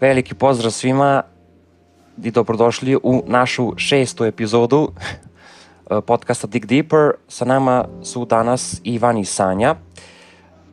[0.00, 1.22] veliki pozdrav svima
[2.22, 4.88] i dobrodošli u našu šestu epizodu
[5.90, 7.10] eh, podcasta Dig Deeper.
[7.28, 9.74] Sa nama su danas Ivan i Sanja.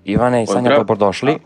[0.06, 0.78] Ivane i Sanja, Pozdrav.
[0.78, 1.38] dobrodošli.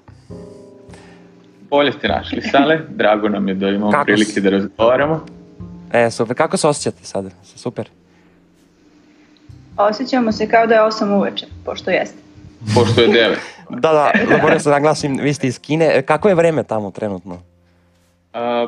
[1.70, 4.42] Bolje ste našli sale, drago nam je da imamo Kako prilike si?
[4.42, 5.26] da razgovaramo.
[5.94, 6.38] E, super.
[6.38, 7.30] Kako se osjećate sada?
[7.44, 7.90] Super.
[9.78, 12.18] Osjećamo se kao da je 8 uveče, pošto jeste.
[12.76, 13.40] Pošto je devet.
[13.72, 15.92] Da, da, zaboravio sam da naglasim, vi ste iz Kine.
[15.94, 17.38] E, Kako je vreme tamo trenutno?
[18.34, 18.68] A,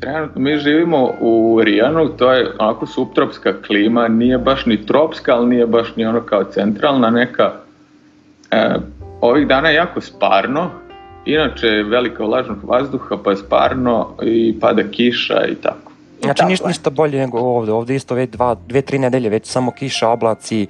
[0.00, 5.48] trenutno mi živimo u Rijanu, to je onako subtropska klima, nije baš ni tropska, ali
[5.48, 7.52] nije baš ni ono kao centralna neka.
[8.50, 8.74] E,
[9.20, 10.70] ovih dana je jako sparno,
[11.24, 15.92] inače je velika vlažnog vazduha, pa je sparno i pada kiša i tako.
[16.20, 17.72] I Znači ništa, ništa bolje nego ovde.
[17.72, 20.66] Ovde isto već dva, dve, tri nedelje, već samo kiša, oblaci.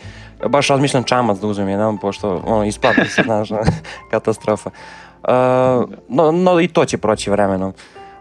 [0.49, 3.49] Baš razmišljam čamac da uzmem jedan, pošto ono, isplati se, znaš,
[4.11, 4.71] katastrofa.
[6.09, 7.73] No, no, i to će proći vremenom.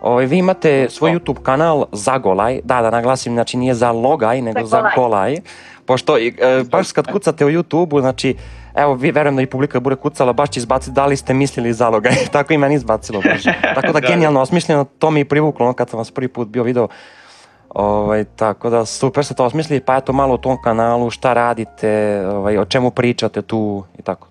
[0.02, 4.66] Ovaj, vi imate svoj YouTube kanal Zagolaj, da, da naglasim, znači nije za logaj, nego
[4.66, 5.38] za golaj,
[5.86, 6.32] pošto e,
[6.72, 8.36] baš kad kucate u YouTube-u, znači,
[8.76, 11.74] evo, vi verujem da i publika bude kucala, baš će izbaciti da li ste mislili
[11.74, 13.44] zalogaj, tako i meni izbacilo baš.
[13.76, 14.08] Tako da, Da, da.
[14.08, 16.88] genijalno osmišljeno, to mi je privuklo ono kad sam vas prvi put bio video.
[17.70, 22.22] Ovaj, tako da super ste to osmislili, pa eto malo o tom kanalu, šta radite,
[22.28, 24.31] ovaj, o čemu pričate tu i tako.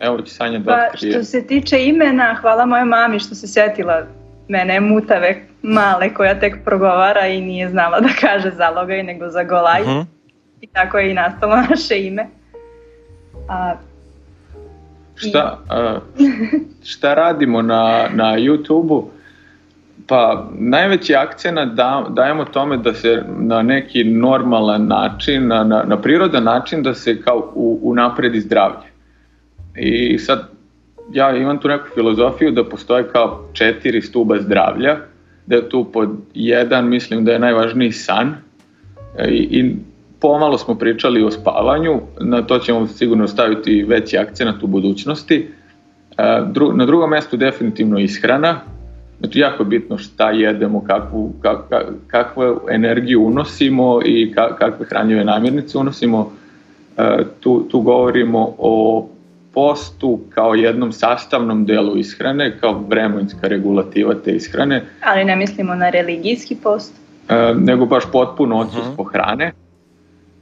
[0.00, 4.06] Evo će Sanja da Pa što se tiče imena, hvala mojoj mami što se sjetila
[4.48, 9.82] mene mutave male koja tek progovara i nije znala da kaže zalogaj nego za golaj.
[9.82, 10.00] Mhm.
[10.60, 12.26] I tako je i nastalo naše ime.
[13.48, 13.74] A,
[15.16, 15.98] Šta, a,
[16.84, 19.10] šta radimo na, na YouTube-u?
[20.06, 26.00] Pa najveći akcenat da, dajemo tome da se na neki normalan način, na, na, na
[26.00, 28.93] prirodan način da se kao u, unapredi zdravlje.
[29.76, 30.48] I sad
[31.12, 34.96] ja imam tu neku filozofiju da postoje kao četiri stuba zdravlja,
[35.46, 38.34] da je tu pod jedan mislim da je najvažniji san
[39.18, 39.76] E, i, i
[40.20, 45.48] pomalo smo pričali o spavanju, na to ćemo sigurno staviti veći akcenat u budućnosti.
[46.18, 48.60] E, Dru, na drugom mestu definitivno ishrana,
[49.20, 54.86] znači jako je bitno šta jedemo, kakvu, kak, kak- kakvu energiju unosimo i ka, kakve
[54.86, 56.32] hranjive namirnice unosimo.
[56.98, 59.08] E, tu, tu govorimo o
[59.54, 65.90] postu kao jednom sastavnom delu ishrane, kao vremenska regulativa te ishrane, ali ne mislimo na
[65.90, 66.94] religijski post.
[67.28, 69.52] e, nego baš potpuno odsustvo hrane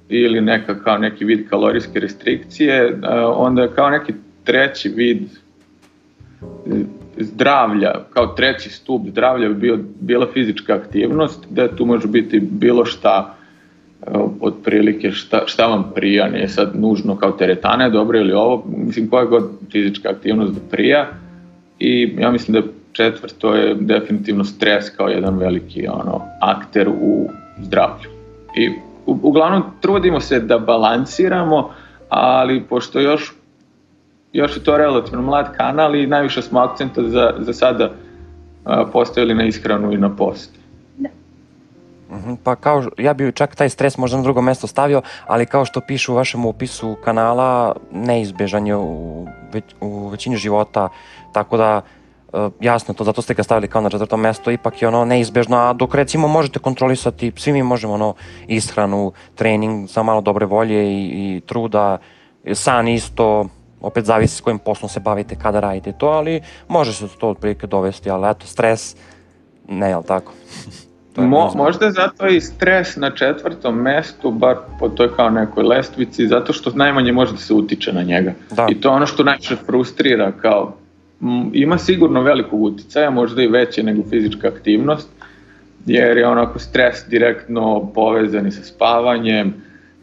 [0.08, 4.12] ili neka kao neki vid kalorijske restrikcije, e, onda kao neki
[4.44, 6.84] treći vid e,
[7.18, 12.84] zdravlja, kao treći stup zdravlja bi bio, bila fizička aktivnost, da tu može biti bilo
[12.84, 13.36] šta
[14.40, 19.10] otprilike šta, šta vam prija, nije sad nužno kao teretana je dobro ili ovo, mislim
[19.10, 21.08] koja god fizička aktivnost da prija
[21.78, 27.28] i ja mislim da četvrto je definitivno stres kao jedan veliki ono, akter u
[27.62, 28.10] zdravlju.
[28.56, 28.68] I
[29.06, 31.70] u, uglavnom trudimo se da balansiramo,
[32.08, 33.32] ali pošto još
[34.32, 37.90] još je to relativno mlad kanal i najviše smo akcenta za, za sada
[38.92, 40.61] postavili na ishranu i na post.
[42.12, 45.64] Mhm, Pa kao, ja bi čak taj stres možda na drugo mesto stavio, ali kao
[45.64, 50.88] što piše u vašem opisu kanala, neizbežan je u, već, u većini života,
[51.32, 51.80] tako da
[52.32, 55.56] e, jasno to, zato ste ga stavili kao na četvrto mesto, ipak je ono neizbežno,
[55.56, 58.14] a dok recimo možete kontrolisati, svi mi možemo ono
[58.46, 61.98] ishranu, trening, sa malo dobre volje i, i truda,
[62.54, 63.46] san isto,
[63.80, 67.66] opet zavisi s kojim poslom se bavite, kada radite to, ali može se to otprilike
[67.66, 68.96] dovesti, ali eto, stres,
[69.68, 70.32] ne, jel tako?
[71.14, 75.30] To je Mo, možda je zato i stres na četvrtom mestu, bar po toj kao
[75.30, 78.32] nekoj lestvici, zato što najmanje može da se utiče na njega.
[78.50, 78.66] Da.
[78.70, 80.76] I to je ono što najviše frustrira, kao
[81.22, 85.08] m, ima sigurno velikog uticaja, možda i veće nego fizička aktivnost,
[85.86, 89.54] jer je onako stres direktno povezan i sa spavanjem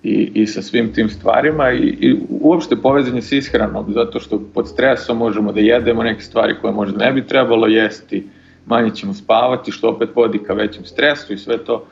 [0.04, 4.68] i, i sa svim tim stvarima i, i uopšte povezanje sa ishranom, zato što pod
[4.68, 8.28] stresom možemo da jedemo neke stvari koje možda ne bi trebalo jesti,
[8.70, 11.86] manje ćemo spavati, što opet vodi ka većem stresu i sve to,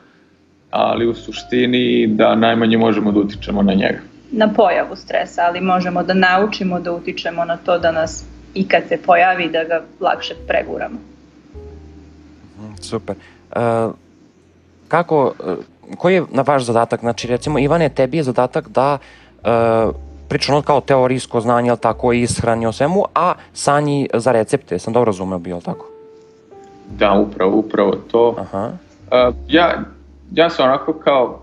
[0.70, 3.98] ali u suštini da najmanje možemo da utičemo na njega.
[4.30, 8.82] Na pojavu stresa, ali možemo da naučimo da utičemo na to da nas i kad
[8.88, 10.98] se pojavi da ga lakše preguramo.
[12.80, 13.16] Super.
[13.16, 13.60] E,
[14.88, 15.54] kako, e,
[15.96, 17.00] koji je na vaš zadatak?
[17.00, 19.48] Znači, recimo, Ivane, tebi je zadatak da e,
[20.28, 24.78] priča ono kao teorijsko znanje, jel tako, i ishrani o svemu, a Sanji za recepte,
[24.78, 25.87] sam dobro razumeo bio, tako?
[26.90, 28.36] Da, upravo, upravo to.
[28.38, 28.70] Aha.
[29.28, 29.82] Uh, ja,
[30.32, 31.40] ja sam onako kao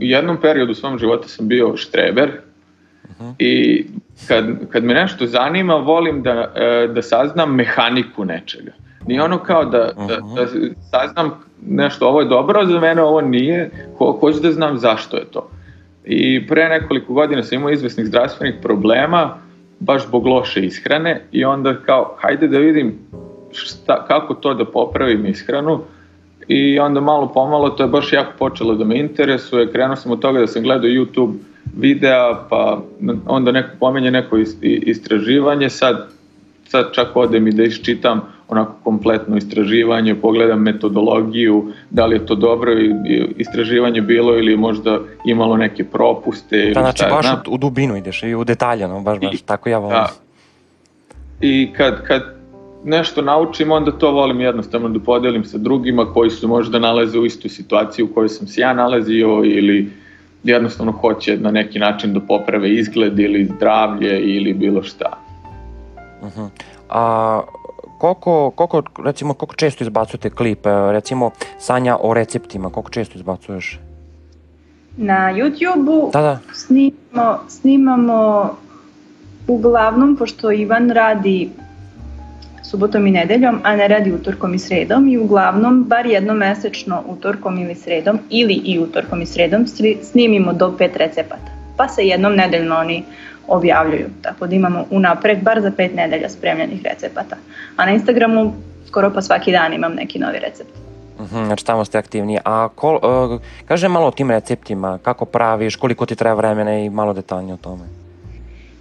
[0.00, 2.30] u jednom periodu u svom života sam bio štreber
[3.38, 3.84] i
[4.28, 8.72] kad, kad me nešto zanima volim da, e, da saznam mehaniku nečega.
[9.06, 10.34] Nije ono kao da, da, Mhm.
[10.34, 10.46] da
[10.90, 11.30] saznam
[11.66, 15.50] nešto, ovo je dobro za mene, ovo nije, ho, hoću da znam zašto je to.
[16.04, 19.36] I pre nekoliko godina sam imao izvesnih zdravstvenih problema,
[19.80, 22.98] baš zbog loše ishrane i onda kao, hajde da vidim
[23.54, 25.80] šta, kako to da popravim ishranu
[26.48, 30.18] i onda malo pomalo to je baš jako počelo da me interesuje, krenuo sam od
[30.18, 31.34] toga da sam gledao YouTube
[31.76, 32.82] videa, pa
[33.26, 36.08] onda neko pomenje neko is- i- istraživanje, sad,
[36.64, 41.58] sad čak odem i da iščitam onako kompletno istraživanje, pogledam metodologiju,
[41.90, 46.74] da li je to dobro i- i istraživanje bilo ili možda imalo neke propuste ili
[46.74, 49.68] Da, znači šta baš u, u dubinu ideš i u detalje, no, baš, baš, tako
[49.68, 49.96] ja volim.
[49.96, 50.08] Da.
[51.40, 52.22] I kad, kad
[52.84, 57.26] nešto naučim, onda to volim jednostavno da podelim sa drugima koji su možda nalaze u
[57.26, 59.90] istoj situaciji u kojoj sam se ja nalazio ili
[60.44, 65.18] jednostavno hoće na neki način da poprave izgled ili zdravlje ili bilo šta.
[66.22, 66.44] Mhm.
[66.90, 67.40] A
[67.98, 70.66] koliko, koliko, recimo, koliko često izbacujete klip?
[70.92, 73.78] Recimo, Sanja o receptima, koliko često izbacuješ?
[74.96, 76.38] Na YouTube-u Da, da.
[76.52, 78.50] snimamo, snimamo
[79.48, 81.50] uglavnom, pošto Ivan radi
[82.74, 87.58] subotom i nedeljom, a ne radi utorkom i sredom i uglavnom bar jednom mesečno utorkom
[87.58, 89.66] ili sredom ili i utorkom i sredom
[90.02, 91.52] snimimo do pet recepata.
[91.76, 93.04] Pa se jednom nedeljno oni
[93.48, 97.36] objavljuju, tako da imamo unapred bar za pet nedelja spremljenih recepata.
[97.76, 98.52] A na Instagramu
[98.86, 100.74] skoro pa svaki dan imam neki novi recept.
[101.20, 102.38] Mhm, znači tamo ste aktivniji.
[102.44, 106.90] A kol, uh, kaže malo o tim receptima, kako praviš, koliko ti treba vremena i
[106.90, 107.84] malo detaljnije o tome.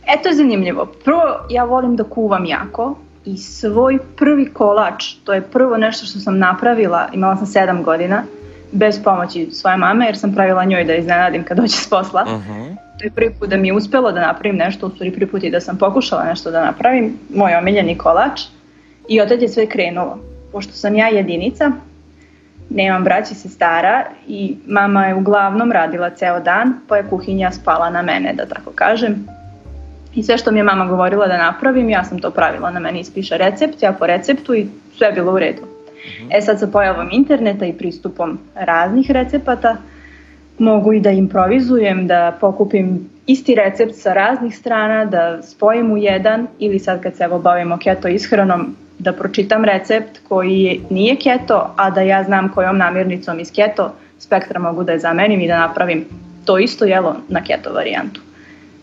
[0.08, 0.86] E, to je zanimljivo.
[1.06, 6.20] Prvo, ja volim da kuvam jako i svoj prvi kolač, to je prvo nešto što
[6.20, 8.24] sam napravila, imala sam 7 godina,
[8.72, 12.26] bez pomoći svoje mame, jer sam pravila njoj da iznenadim kad dođe s posla.
[12.26, 12.74] Mhm.
[13.00, 15.44] To je prvi put da mi je uspelo da napravim nešto, u stvari prvi put
[15.44, 18.42] i da sam pokušala nešto da napravim, moj omiljeni kolač.
[19.10, 20.20] I od je sve krenulo.
[20.52, 21.72] Pošto sam ja jedinica,
[22.70, 27.90] nemam braći se stara i mama je uglavnom radila ceo dan, pa je kuhinja spala
[27.90, 29.28] na mene, da tako kažem.
[30.16, 32.68] I sve što mi je mama govorila da napravim, ja sam to pravila.
[32.68, 34.68] Ona meni ispiše recept, ja po receptu i
[34.98, 35.62] sve je bilo u redu.
[36.30, 39.78] E sad sa pojavom interneta i pristupom raznih recepata,
[40.60, 46.48] mogu i da improvizujem, da pokupim isti recept sa raznih strana, da spojim u jedan
[46.60, 51.74] ili sad kad se evo bavimo keto ishranom, da pročitam recept koji je, nije keto,
[51.78, 55.60] a da ja znam kojom namirnicom iz keto spektra mogu da je zamenim i da
[55.60, 56.06] napravim
[56.46, 58.22] to isto jelo na keto varijantu.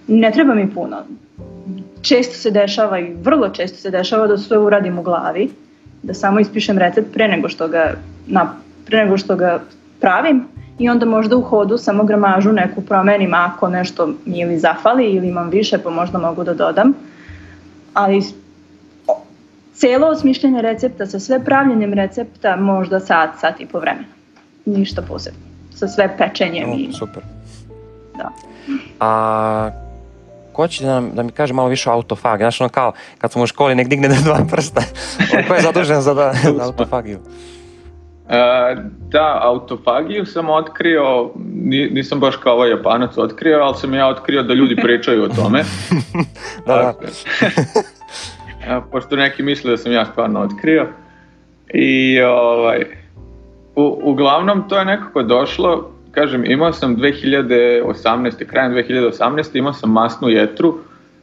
[0.08, 0.97] Ne treba mi puno.
[2.02, 5.50] Često se dešava i vrlo često se dešava da sve uradim u glavi,
[6.02, 7.94] da samo ispišem recept pre nego što ga,
[8.26, 8.55] na,
[8.87, 9.61] pre nego što ga
[10.00, 10.44] pravim
[10.79, 15.29] i onda možda u hodu samo gramažu neku promenim ako nešto mi ili zafali ili
[15.29, 16.93] imam više pa možda mogu da dodam.
[17.94, 18.23] Ali
[19.75, 24.06] celo osmišljanje recepta sa sve pravljenjem recepta možda sat, sat i po vremena.
[24.67, 25.41] Ništa posebno.
[25.75, 27.23] Sa sve pečenjem i O, super.
[28.17, 28.31] da.
[29.00, 29.70] A
[30.52, 32.38] ko će da, nam, da mi kaže malo više o autofag?
[32.38, 34.81] Znaš, ono kao, kad smo u školi, nek digne dva prsta.
[35.49, 37.19] Ko je zadužen za, da, za autofagiju?
[38.29, 38.76] E,
[39.08, 44.43] da, autofagiju sam otkrio, ni- nisam baš kao ovaj japanac otkrio, ali sam ja otkrio
[44.43, 45.62] da ljudi pričaju o tome.
[46.67, 46.94] Da, da.
[48.69, 50.87] A, pošto neki misle da sam ja stvarno otkrio.
[51.75, 52.85] I ovaj,
[53.76, 58.47] u, uglavnom to je nekako došlo, kažem, imao sam 2018.
[58.47, 59.59] krajem 2018.
[59.59, 60.79] imao sam masnu jetru,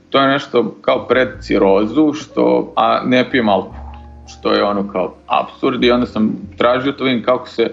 [0.10, 3.94] to je nešto kao pred cirozu, što, a ne pijem alkohol,
[4.28, 7.72] što je ono kao absurd i onda sam tražio to vidim kako se,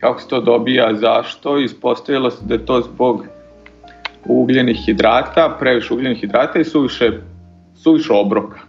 [0.00, 3.24] kako se to dobija, zašto, ispostavilo se da je to zbog
[4.24, 7.10] ugljenih hidrata, previše ugljenih hidrata i suviše,
[7.74, 8.67] suviše obroka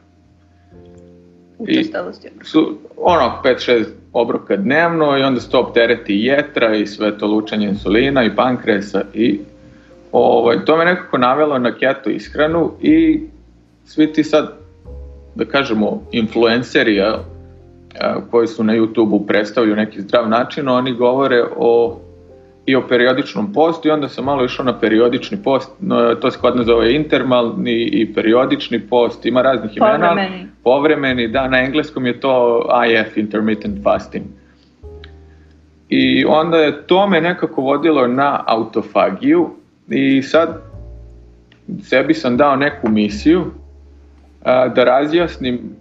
[1.60, 2.30] Učestalosti.
[2.44, 7.28] su ono 5-6 obroka dnevno i onda se to optereti i jetra i sve to
[7.28, 9.40] lučanje insulina i pankresa i
[10.12, 13.24] ovaj, to me nekako navelo na keto ishranu i
[13.86, 14.54] svi ti sad
[15.36, 17.18] da kažemo influenceri a,
[18.32, 22.00] koji su na YouTube-u predstavljaju neki zdrav način, oni govore o
[22.70, 26.40] i o periodičnom postu i onda sam malo išao na periodični post, no, to se
[26.40, 30.48] kod nas zove intermalni i periodični post, ima raznih imena, Povremeni.
[30.64, 34.26] povremeni, da, na engleskom je to IF, intermittent fasting.
[35.90, 39.50] I onda je to me nekako vodilo na autofagiju
[39.90, 40.62] i sad
[41.82, 43.46] sebi sam dao neku misiju
[44.44, 45.76] a, da razjasnim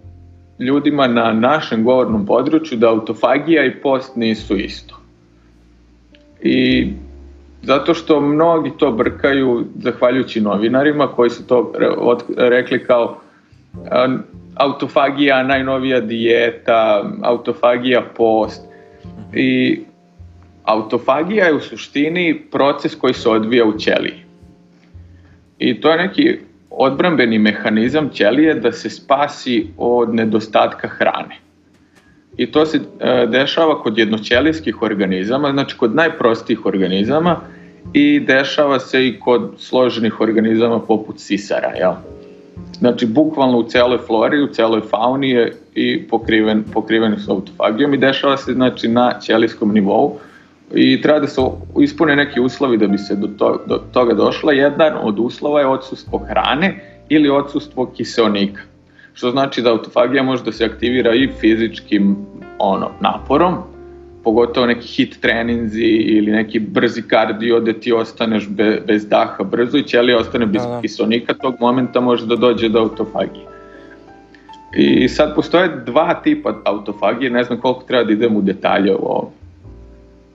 [0.59, 4.98] ljudima na našem govornom području da autofagija i post nisu isto.
[6.41, 6.87] I
[7.61, 11.73] zato što mnogi to brkaju zahvaljujući novinarima koji su to
[12.37, 13.21] rekli kao
[14.55, 18.61] autofagija, najnovija dijeta, autofagija post.
[19.33, 19.79] I
[20.63, 24.25] autofagija je u suštini proces koji se odvija u ćeliji.
[25.59, 26.37] I to je neki
[26.69, 31.48] odbrambeni mehanizam ćelije da se spasi od nedostatka hrane.
[32.37, 37.39] I to se e, dešava kod jednoćelijskih organizama, znači kod najprostijih organizama
[37.93, 41.73] i dešava se i kod složenih organizama poput sisara.
[41.75, 41.93] Jel?
[42.79, 47.97] Znači, bukvalno u celoj flori, u celoj fauni je i pokriven, pokriven s autofagijom i
[47.97, 50.19] dešava se znači, na ćelijskom nivou
[50.75, 51.41] i treba da se
[51.79, 54.53] ispune neki uslovi da bi se do, to, do toga došla.
[54.53, 58.61] Jedan od uslova je odsustvo hrane ili odsustvo kiseonika.
[59.13, 62.15] Što znači da autofagija može da se aktivira i fizičkim
[62.59, 63.55] ono, naporom,
[64.23, 69.77] pogotovo neki hit treninzi ili neki brzi kardio gde ti ostaneš be, bez daha brzo
[69.77, 70.81] i ćelija ostane bez da, da.
[70.81, 73.45] kiselnika, tog momenta može da dođe do autofagije.
[74.77, 79.05] I sad postoje dva tipa autofagije, ne znam koliko treba da idem u detalje u
[79.05, 79.29] ovom.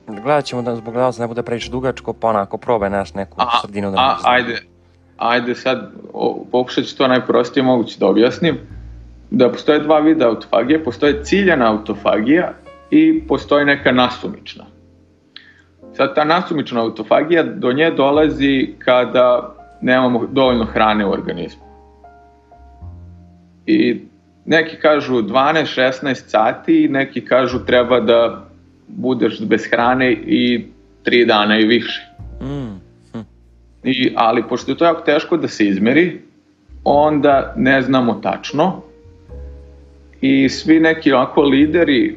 [0.06, 3.60] Gledat ćemo da zbog gledalca ne bude previše dugačko, pa onako probaj naš neku a,
[3.62, 4.62] sredinu da a, ajde,
[5.16, 5.92] ajde sad
[6.50, 8.58] pokušat ću to najprostije moguće da objasnim.
[9.30, 12.52] Da postoje dva vida autofagije, postoje ciljana autofagija
[12.90, 14.64] i postoji neka nasumična.
[15.96, 21.62] Sad ta nasumična autofagija do nje dolazi kada nemamo dovoljno hrane u organizmu.
[23.66, 24.00] I
[24.44, 28.44] neki kažu 12-16 sati, neki kažu treba da
[28.88, 30.66] budeš bez hrane i
[31.04, 32.06] 3 dana i više.
[32.40, 32.83] Mm.
[33.84, 36.20] I, ali pošto je to jako teško da se izmeri,
[36.84, 38.82] onda ne znamo tačno
[40.20, 42.16] i svi neki ovako lideri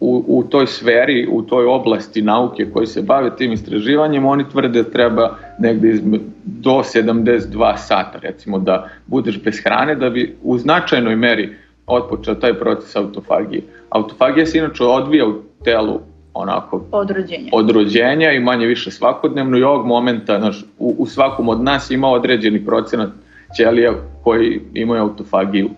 [0.00, 4.82] u, u toj sferi, u toj oblasti nauke koji se bave tim istraživanjem, oni tvrde
[4.82, 10.58] da treba negde izme, do 72 sata, recimo, da budeš bez hrane, da bi u
[10.58, 11.56] značajnoj meri
[11.86, 13.62] otpočeo taj proces autofagije.
[13.90, 15.34] Autofagija se inače odvija u
[15.64, 16.00] telu
[16.38, 17.50] onako od rođenja.
[17.52, 21.90] od rođenja i manje više svakodnevno i ovog momenta znaš, u, u svakom od nas
[21.90, 23.10] ima određeni procenat
[23.56, 23.92] ćelija
[24.24, 25.70] koji imaju autofagiju,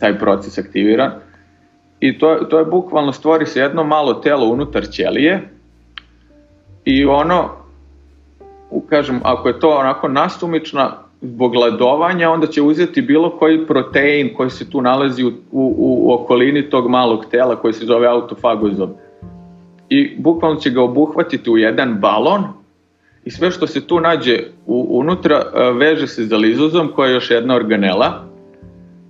[0.00, 1.10] taj proces aktiviran
[2.00, 5.48] i to, to je bukvalno stvori se jedno malo telo unutar ćelije
[6.84, 7.48] i ono,
[8.88, 14.50] kažem, ako je to onako nastumična zbog gladovanja, onda će uzeti bilo koji protein koji
[14.50, 18.90] se tu nalazi u, u, u okolini tog malog tela koji se zove autofagozom.
[19.88, 22.44] I bukvalno će ga obuhvatiti u jedan balon
[23.24, 25.42] i sve što se tu nađe u, unutra
[25.74, 28.24] veže se za lizozom koja je još jedna organela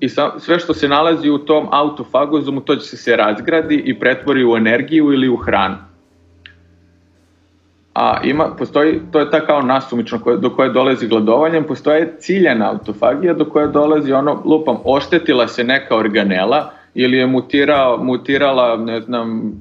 [0.01, 4.45] i sa, sve što se nalazi u tom autofagozomu to će se razgradi i pretvori
[4.45, 5.77] u energiju ili u hranu.
[7.95, 12.71] A ima, postoji, to je ta kao nasumično koje, do koje dolazi gladovanjem, postoje ciljena
[12.71, 19.01] autofagija do koje dolazi ono, lupam, oštetila se neka organela ili je mutirao, mutirala, ne
[19.01, 19.53] znam,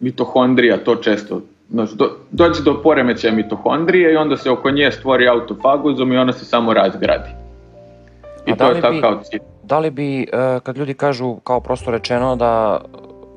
[0.00, 1.40] mitohondrija, to često
[1.70, 6.32] Znači, do, dođe do poremećaja mitohondrije i onda se oko nje stvori autofagozom i ona
[6.32, 7.30] se samo razgradi.
[8.46, 10.26] I A to da je ta kao cilj da li bi, e,
[10.62, 12.80] kad ljudi kažu kao prosto rečeno da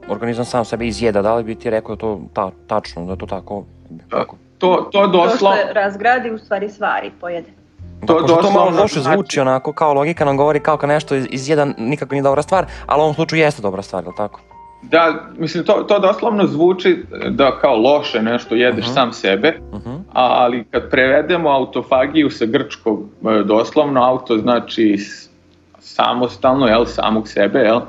[0.09, 3.25] organizam sam sebe izjeda, da li bi ti rekao to ta, tačno, da je to
[3.25, 3.63] tako?
[4.09, 4.35] tako?
[4.57, 5.57] To, to doslovno...
[5.57, 7.49] To što razgradi u stvari stvari, pojede.
[8.07, 9.15] To, dakle, to malo loše znači...
[9.15, 12.65] zvuči, onako, kao logika nam govori kao kad nešto iz, izjeda nikako nije dobra stvar,
[12.85, 14.39] ali u ovom slučaju jeste dobra stvar, je tako?
[14.81, 18.93] Da, mislim, to, to doslovno zvuči da kao loše nešto jedeš uh -huh.
[18.93, 19.99] sam sebe, uh -huh.
[20.13, 24.97] ali kad prevedemo autofagiju sa grčkog e, doslovno, auto znači
[25.79, 27.79] samostalno, jel, samog sebe, jel,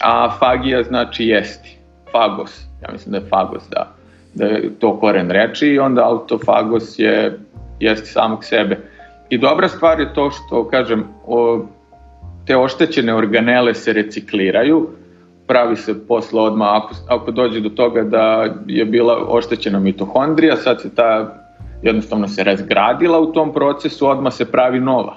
[0.00, 1.78] a fagija znači jesti,
[2.12, 3.94] fagos, ja mislim da je fagos, da,
[4.34, 7.38] da je to koren reči i onda autofagos je
[7.80, 8.78] jesti samog sebe.
[9.28, 11.66] I dobra stvar je to što, kažem, o,
[12.46, 14.88] te oštećene organele se recikliraju,
[15.46, 20.80] pravi se posle odmah, ako, ako dođe do toga da je bila oštećena mitohondrija, sad
[20.80, 21.42] se ta
[21.82, 25.16] jednostavno se razgradila u tom procesu, odmah se pravi nova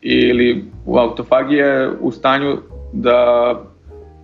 [0.00, 2.56] ili u autofagiji je u stanju
[2.92, 3.52] da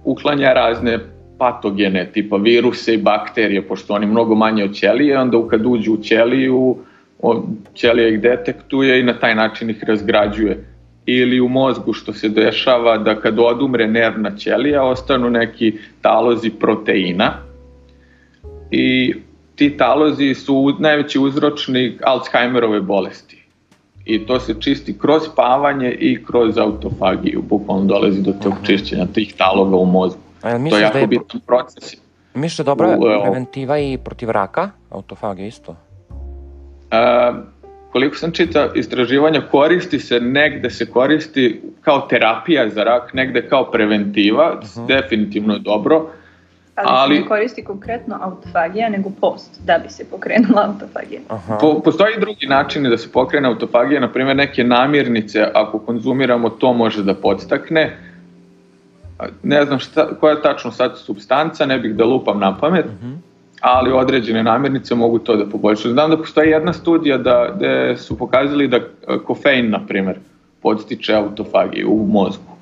[0.05, 0.99] uklanja razne
[1.39, 5.97] patogene, tipa viruse i bakterije, pošto oni mnogo manje od ćelije, onda kad uđu u
[5.97, 6.77] ćeliju,
[7.75, 10.65] ćelija ih detektuje i na taj način ih razgrađuje.
[11.07, 17.33] Ili u mozgu što se dešava da kad odumre nervna ćelija ostanu neki talozi proteina
[18.71, 19.15] i
[19.55, 23.43] ti talozi su najveći uzročnik Alzheimerove bolesti
[24.05, 29.35] i to se čisti kroz spavanje i kroz autofagiju, bukvalno dolazi do tog čišćenja tih
[29.35, 30.21] taloga u mozgu.
[30.43, 31.07] A to je jako da je...
[31.07, 31.95] bitan proces.
[32.35, 35.77] Misliš da dobra u, preventiva i protiv raka, autofagija isto?
[36.91, 37.33] A,
[37.93, 41.45] koliko sam čitao istraživanja, koristi se, negde se koristi
[41.81, 44.87] kao terapija za rak, negde kao preventiva, Mhm.
[44.87, 46.07] definitivno je dobro.
[46.75, 51.21] Ali, Ali- se ne koristi konkretno autofagija, nego post, da bi se pokrenula autofagija.
[51.29, 51.59] Aha.
[51.61, 56.73] Po, postoji drugi načini da se pokrene autofagija, na primjer neke namirnice, ako konzumiramo, to
[56.75, 57.97] može da podstakne.
[59.43, 63.13] Ne znam šta, koja je tačno sad substanca, ne bih da lupam na pamet, Mhm.
[63.63, 65.93] Ali određene namirnice mogu to da poboljšaju.
[65.93, 68.83] Znam da postoji jedna studija da, gde su pokazali da e,
[69.25, 70.17] kofein, na primjer,
[70.63, 72.53] podstiče autofagiju u mozgu.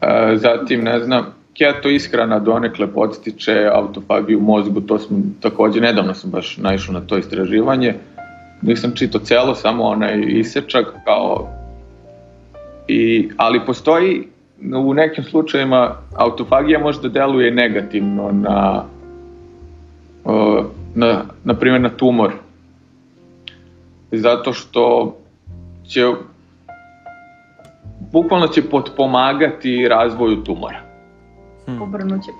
[0.00, 6.14] E, zatim, ne znam, keto ishrana donekle podstiče autofagiju u mozgu, to smo takođe, nedavno
[6.14, 7.94] sam baš naišao na to istraživanje,
[8.62, 11.48] nisam čitao celo, samo onaj isečak kao
[12.88, 14.28] I, ali postoji
[14.76, 18.84] u nekim slučajevima autofagija možda deluje negativno na
[20.94, 22.32] na, na primjer na tumor
[24.12, 25.14] zato što
[25.88, 26.06] će
[28.12, 30.78] bukvalno će potpomagati razvoju tumora
[31.66, 31.82] Hmm.
[31.82, 32.30] Obrnuće.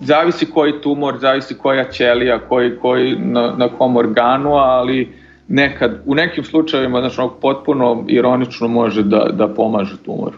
[0.00, 5.12] zavisi koji tumor, zavisi koja ćelija, koji, koji na, na kom organu, ali
[5.48, 10.36] nekad, u nekim slučajevima, znači, ono, potpuno ironično može da, da pomaže tumoru.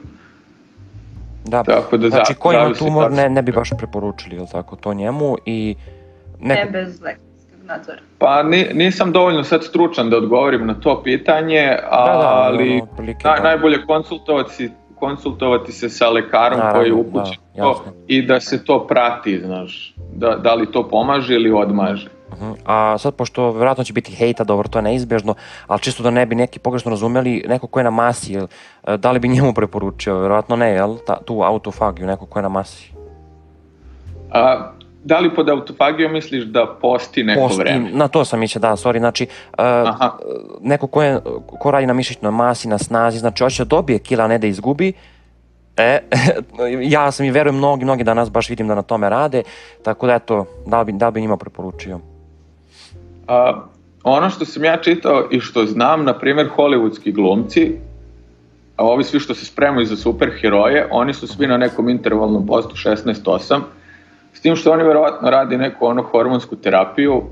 [1.45, 1.62] Da.
[1.62, 4.95] Tako da Znači, za- ko ima tumor ne, ne bi baš preporučili, jel tako, to
[4.95, 5.75] njemu i.
[6.43, 7.99] Ne bez lekarskog nadzora.
[8.19, 12.83] Pa ni, nisam dovoljno sad stručan da odgovorim na to pitanje, Da, da, ali ono,
[12.83, 13.43] otprilike, naj, da.
[13.43, 18.65] najbolje konsultovati, konsultovati se sa lekarom Naravno, koji je da, upućen to i da se
[18.65, 22.09] to prati, znaš, da, da li to pomaže ili odmaže.
[22.33, 22.53] Mhm.
[22.65, 25.35] A sad, pošto vjerojatno će biti hejta, dobro, to je neizbježno,
[25.67, 28.47] ali čisto da ne bi neki pogrešno razumeli, neko ko je na masi, jel,
[28.85, 30.19] e, da li bi njemu preporučio?
[30.19, 30.97] Vjerojatno ne, jel?
[31.07, 32.93] Ta, tu autofagiju, neko ko je na masi.
[34.31, 34.73] A,
[35.05, 37.91] da li pod autofagijom misliš da posti neko Posti- vreme?
[37.93, 40.11] Na to sam mislio, da, sorry, znači, Aha.
[40.61, 41.21] neko ko, je,
[41.59, 44.93] ko radi na mišićnoj masi, na snazi, znači hoće da dobije kila, ne da izgubi,
[45.77, 45.99] E,
[46.97, 49.43] ja sam i verujem mnogi, mnogi danas baš vidim da na tome rade,
[49.83, 52.01] tako da eto, da bi, da bi njima preporučio.
[53.29, 53.62] A,
[54.05, 57.73] ono što sam ja čitao i što znam, na primjer, hollywoodski glumci,
[58.77, 62.75] a ovi svi što se spremaju za superheroje, oni su svi na nekom intervalnom postu
[62.77, 63.61] 16-8,
[64.33, 67.23] s tim što oni verovatno radi neku ono hormonsku terapiju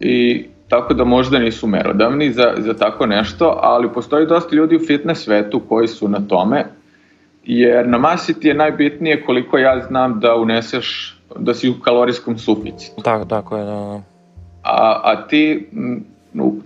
[0.00, 4.86] i tako da možda nisu merodavni za, za tako nešto, ali postoji dosta ljudi u
[4.86, 6.64] fitness svetu koji su na tome,
[7.44, 12.38] jer na masi ti je najbitnije koliko ja znam da uneseš, da si u kalorijskom
[12.38, 13.02] suficitu.
[13.02, 14.02] Tako, tako je, da, da.
[14.62, 15.68] A, a ti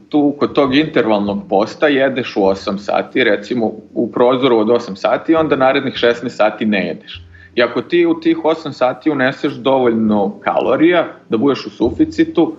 [0.08, 5.34] tu kod tog intervalnog posta jedeš u 8 sati, recimo u prozoru od 8 sati,
[5.34, 7.22] onda narednih 16 sati ne jedeš.
[7.54, 12.56] I ako ti u tih 8 sati uneseš dovoljno kalorija da budeš u suficitu,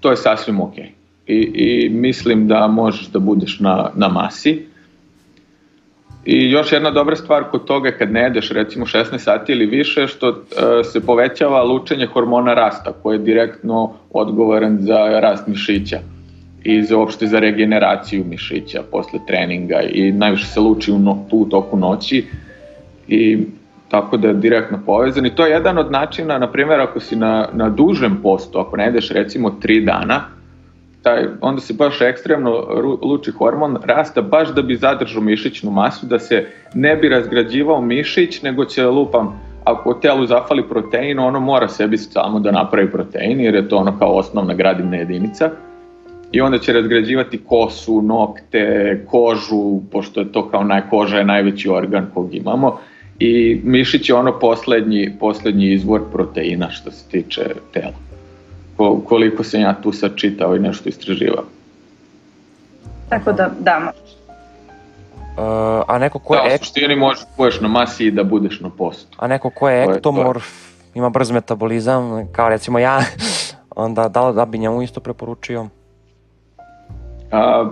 [0.00, 0.78] to je sasvim ok.
[1.26, 4.66] I, i mislim da možeš da budeš na, na masi.
[6.24, 10.06] I još jedna dobra stvar kod toga kad ne jedeš recimo 16 sati ili više
[10.06, 10.34] što e,
[10.84, 15.98] se povećava lučenje hormona rasta koji je direktno odgovoran za rast mišića
[16.64, 21.36] i za uopšte za regeneraciju mišića posle treninga i najviše se luči u, no, tu
[21.36, 22.26] u toku noći
[23.08, 23.38] i
[23.88, 27.16] tako da je direktno povezan i to je jedan od načina, na primjer ako si
[27.16, 30.24] na, na dužem postu, ako ne jedeš recimo 3 dana,
[31.02, 32.50] taj, onda se baš ekstremno
[33.02, 38.42] luči hormon rasta baš da bi zadržao mišićnu masu, da se ne bi razgrađivao mišić,
[38.42, 43.54] nego će lupam, ako telu zafali protein, ono mora sebi samo da napravi protein, jer
[43.54, 45.50] je to ono kao osnovna gradivna jedinica.
[46.32, 51.68] I onda će razgrađivati kosu, nokte, kožu, pošto je to kao naj, koža je najveći
[51.68, 52.78] organ kog imamo.
[53.20, 53.30] I
[53.64, 57.92] mišić je ono poslednji, poslednji izvor proteina što se tiče tela
[58.76, 61.44] ko- koliko sam ja tu sad čitao i nešto istraživao.
[63.08, 64.12] Tako da, da, možeš.
[65.38, 65.42] E,
[65.86, 68.24] a neko ko Da, je u ek, suštini možeš da budeš na masi i da
[68.24, 69.16] budeš na postu.
[69.16, 69.98] a neko ko je To je to.
[69.98, 70.44] ektomorf,
[70.94, 73.00] ima brz metabolizam, kao recimo ja,
[73.76, 75.68] onda da da bi njemu isto preporučio?
[77.30, 77.70] A,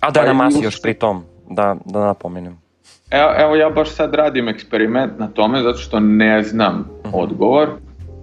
[0.00, 2.58] A da je Pa na masi u- još pri tom, da, da napomenem.
[3.10, 7.14] Evo, evo ja baš sad radim eksperiment na tome zato što ne znam Mhm.
[7.14, 7.68] odgovor.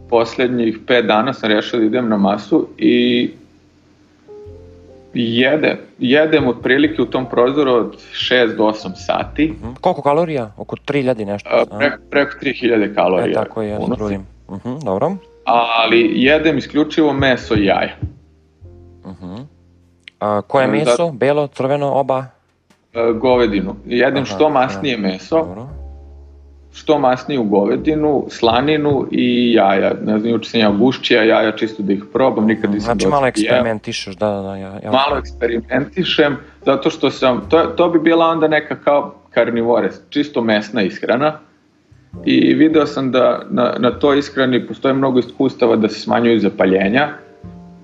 [0.09, 3.29] Poslednjih 5 dana sam rešio da idem na masu i
[5.13, 9.73] jede, jedem otprilike u tom prozoru od 6 do 8 sati, Mhm.
[9.81, 10.51] Koliko kalorija?
[10.57, 11.49] Oko 3000 nešto.
[11.49, 11.77] a, a?
[11.77, 13.31] preko, preko 3000 kalorija.
[13.31, 13.97] E, tako je, ja se unosim.
[13.97, 14.21] trudim.
[14.51, 15.11] Mhm, dobro.
[15.45, 17.95] Ali jedem isključivo meso i jaja.
[19.05, 19.35] Mhm.
[20.19, 20.71] A, koje Da.
[20.73, 21.11] meso?
[21.11, 22.25] Belo, crveno, oba?
[22.93, 23.75] E, govedinu.
[23.85, 25.67] Jedem Aha, što masnije meso, Dobro.
[26.73, 29.93] što masniju govedinu, slaninu i jaja.
[30.05, 33.27] Ne znam, juče sam ja gušćija jaja čisto da ih probam, nikad nisam Znači malo
[33.27, 34.55] eksperimentišeš, da, da, da.
[34.55, 34.91] Ja, ja.
[34.91, 40.81] Malo eksperimentišem, zato što sam, to, to bi bila onda neka kao karnivore, čisto mesna
[40.81, 41.39] ishrana.
[42.25, 47.09] I video sam da na, na toj ishrani postoje mnogo iskustava da se smanjuju zapaljenja,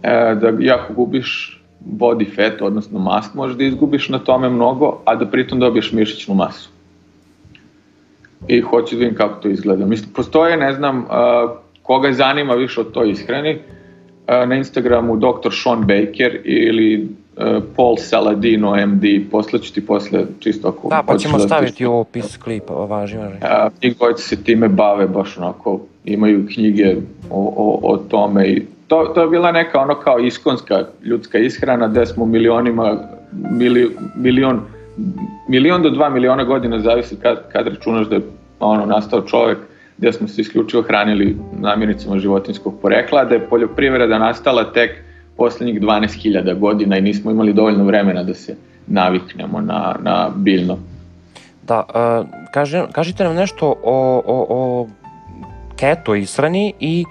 [0.04, 5.15] e, da jako gubiš body fat, odnosno mast, možeš da izgubiš na tome mnogo, a
[5.15, 6.70] da pritom dobiješ mišićnu masu
[8.48, 9.86] i hoću da vidim kako to izgleda.
[9.86, 11.06] Mislim, postoje, ne znam, uh,
[11.84, 15.50] koga zanima više o toj ishrani, uh, na Instagramu dr.
[15.63, 20.89] Sean Baker ili uh, Paul Saladino MD, posle ću ti posle čisto ako...
[20.89, 23.36] Da, pa ćemo da staviti u opis klipa, važi, važi.
[23.36, 26.96] Uh, njih se time bave, baš onako, imaju knjige
[27.30, 31.88] o, o, o tome i to, to je bila neka ono kao iskonska ljudska ishrana
[31.88, 32.97] gde smo milionima,
[33.32, 34.62] mili, milion
[35.47, 38.21] milion do dva miliona godina zavisi kad, kad računaš da je
[38.60, 39.58] ono, nastao čovek
[39.97, 44.91] gde smo se isključivo hranili namirnicama životinskog porekla, da je poljoprivreda nastala tek
[45.38, 48.56] poslednjih 12.000 godina i nismo imali dovoljno vremena da se
[48.88, 50.78] naviknemo na, na biljno.
[51.63, 54.88] Da, uh, kaže, kažite nam nešto o, o, o
[55.75, 57.06] keto ishrani i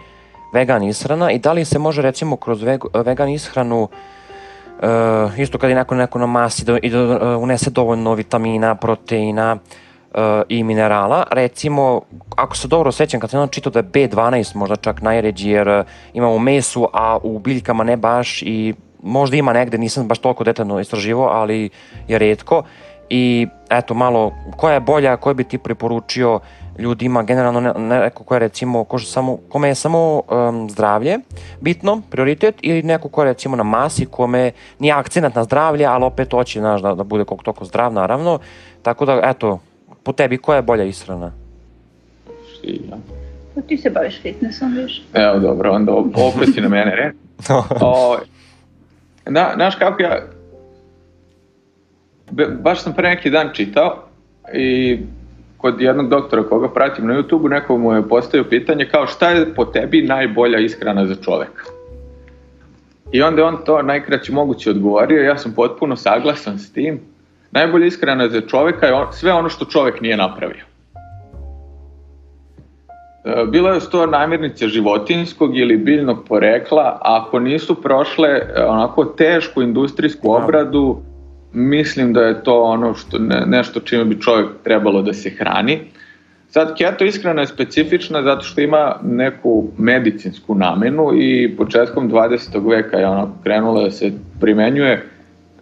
[0.53, 2.63] vegan ishrana i da li se može recimo kroz
[3.05, 7.71] vegan ishranu uh, isto kad je neko, neko na masi da, i da uh, unese
[7.71, 11.25] dovoljno vitamina, proteina uh, i minerala.
[11.31, 12.01] Recimo,
[12.37, 15.85] ako se dobro sećam, kad sam čitao da je B12 možda čak najređi jer
[16.15, 20.45] ima u mesu, a u biljkama ne baš i možda ima negde, nisam baš toliko
[20.45, 21.71] detaljno istraživo, ali
[22.09, 22.63] je redko.
[23.11, 26.41] I eto malo, koja je bolja, koja bi ti preporučio
[26.79, 31.19] ljudima, generalno ne, neko ko je recimo, ko samo, kome je samo um, zdravlje
[31.61, 36.05] bitno, prioritet, ili neko ko je recimo na masi, kome nije akcenat na zdravlje, ali
[36.05, 38.39] opet hoće znaš, da, da bude koliko toliko zdrav, naravno.
[38.83, 39.59] Tako da, eto,
[40.03, 41.33] po tebi, koja je bolja ishrana?
[42.63, 42.97] Ja.
[43.55, 45.03] Pa ti se baviš fitnessom, viš?
[45.15, 47.13] Evo, dobro, onda opet si na mene, ne?
[47.81, 48.17] o,
[49.27, 50.23] na, znaš kako ja,
[52.61, 54.05] baš sam pre neki dan čitao
[54.53, 54.99] i
[55.59, 59.55] kod jednog doktora koga pratim na YouTube-u, neko mu je postavio pitanje kao šta je
[59.55, 61.63] po tebi najbolja ishrana za čoveka?
[63.13, 67.01] I onda on to najkraće moguće odgovorio, ja sam potpuno saglasan s tim.
[67.51, 70.65] Najbolja ishrana za čoveka je sve ono što čovek nije napravio.
[73.25, 79.05] E, bilo je to namirnice životinskog ili biljnog porekla, a ako nisu prošle e, onako
[79.05, 81.03] tešku industrijsku obradu,
[81.53, 85.81] mislim da je to ono što ne, nešto čime bi čovjek trebalo da se hrani.
[86.51, 92.71] Sad, keto ishrana je specifična zato što ima neku medicinsku namenu i početkom 20.
[92.71, 94.93] veka je ona krenula da se primenjuje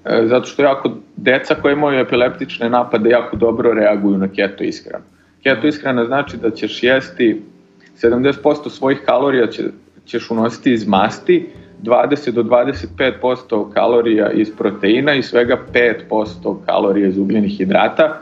[0.05, 5.05] e, zato što jako deca koje imaju epileptične napade jako dobro reaguju na keto ishranu.
[5.43, 7.43] Keto ishrana znači da ćeš jesti
[8.03, 9.63] 70% svojih kalorija će,
[10.05, 11.47] ćeš unositi iz masti,
[11.83, 15.59] 20 do 25% kalorija iz proteina i svega
[16.11, 18.21] 5% kalorija iz ugljenih hidrata.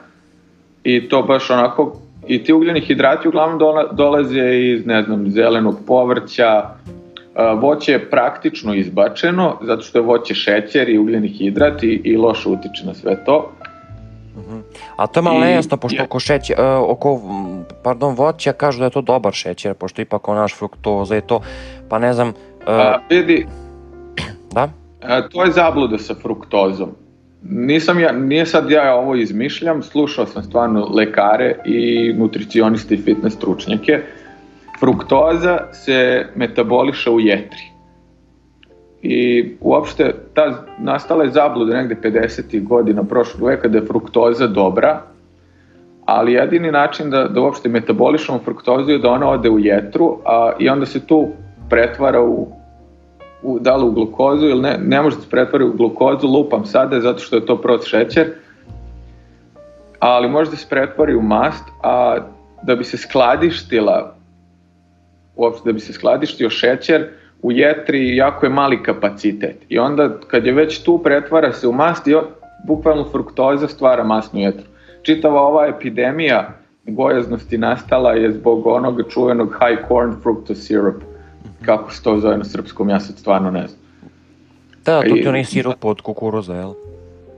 [0.84, 3.58] I to baš onako i ti ugljeni hidrati uglavnom
[3.92, 6.62] dolaze iz ne znam zelenog povrća.
[7.60, 12.48] Voće je praktično izbačeno zato što je voće šećer i ugljeni hidrat i, i loše
[12.48, 13.52] utiče na sve to.
[14.36, 14.58] Mhm.
[14.96, 16.56] A to je malo nejasno, pošto oko, šećer,
[16.88, 17.20] oko
[17.82, 21.40] pardon, voća kažu da je to dobar šećer, pošto ipak naš fruktoza je to,
[21.88, 22.32] pa ne znam,
[22.66, 23.46] A, vidi,
[24.52, 24.68] da?
[25.02, 26.90] A, to je zabluda sa fruktozom.
[27.42, 33.36] Nisam ja, nije sad ja ovo izmišljam, slušao sam stvarno lekare i nutricioniste i fitness
[33.36, 34.00] stručnjake.
[34.80, 37.74] Fruktoza se metaboliše u jetri.
[39.02, 42.62] I uopšte ta nastala je zabluda negde 50.
[42.62, 45.02] godina prošlog veka da je fruktoza dobra,
[46.04, 50.52] ali jedini način da, da uopšte metabolišemo fruktozu je da ona ode u jetru a,
[50.58, 51.28] i onda se tu
[51.74, 52.48] pretvara u,
[53.42, 56.64] u da li u glukozu ili ne, ne može da se pretvara u glukozu, lupam
[56.64, 58.26] sada zato što je to prost šećer,
[59.98, 62.18] ali može da se pretvori u mast, a
[62.62, 64.14] da bi se skladištila,
[65.36, 67.08] uopšte da bi se skladištio šećer,
[67.42, 69.56] u jetri jako je mali kapacitet.
[69.68, 72.14] I onda kad je već tu pretvara se u mast i
[72.66, 74.66] bukvalno fruktoza stvara masnu jetru.
[75.02, 76.52] Čitava ova epidemija
[76.86, 81.13] gojaznosti nastala je zbog onog čuvenog high corn fructose syrup
[81.64, 83.80] kako se to zove na srpskom, ja sad stvarno ne znam.
[84.84, 86.72] Da, to ti onaj sirup od kukuruza, jel?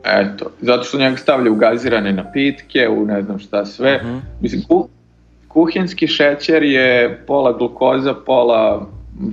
[0.04, 3.96] Eto, zato što njega stavlja u gazirane napitke, u ne znam šta sve.
[3.96, 4.16] Uh mhm.
[4.16, 4.20] -huh.
[4.40, 4.88] Mislim, ku,
[5.48, 8.86] kuhinski šećer je pola glukoza, pola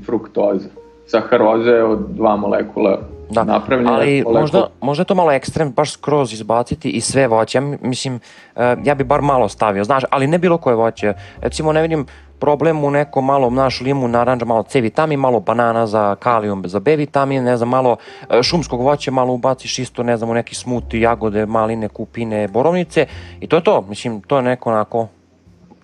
[0.05, 0.69] fruktoza.
[1.07, 5.71] Saharoza je od dva molekula Da, napravljene ali poleko- možda, možda je to malo ekstrem,
[5.71, 7.57] baš skroz izbaciti i sve voće.
[7.57, 8.19] Ja mi- mislim,
[8.55, 11.13] e, ja bi bar malo stavio, znaš, ali ne bilo koje voće.
[11.41, 12.05] Recimo, ne vidim
[12.43, 16.79] problem u nekom malo, naš limu, naranđa, malo C vitamin, malo banana za kalijum, za
[16.79, 17.97] B vitamin, ne znam, malo
[18.29, 23.05] e, šumskog voća, malo ubaciš isto, ne znam, u neki smuti, jagode, maline, kupine, borovnice
[23.39, 23.81] i to je to.
[23.83, 25.07] Mislim, to je neko onako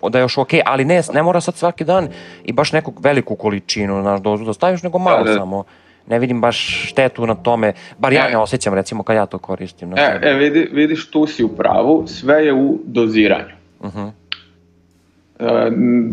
[0.02, 2.08] da je još okej, ali ne, ne mora sad svaki dan
[2.44, 5.38] i baš neku veliku količinu, znaš, dozu da staviš, nego malo Da, da.
[5.38, 5.64] samo.
[6.06, 8.30] Ne vidim baš štetu na tome, bar ja E.
[8.30, 9.90] ne osjećam recimo kad ja to koristim.
[9.90, 13.54] Na E, e vidi, vidiš, tu si u pravu, sve je u doziranju.
[13.84, 13.98] Mhm.
[13.98, 14.12] E, n-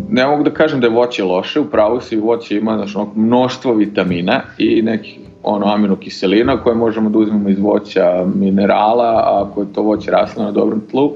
[0.09, 3.11] ne mogu da kažem da je voće loše, u pravu si voće ima znaš, ono,
[3.15, 9.73] mnoštvo vitamina i nekih ono, aminokiselina koje možemo da uzmemo iz voća minerala, ako je
[9.73, 11.11] to voće raslo na dobrom tlu.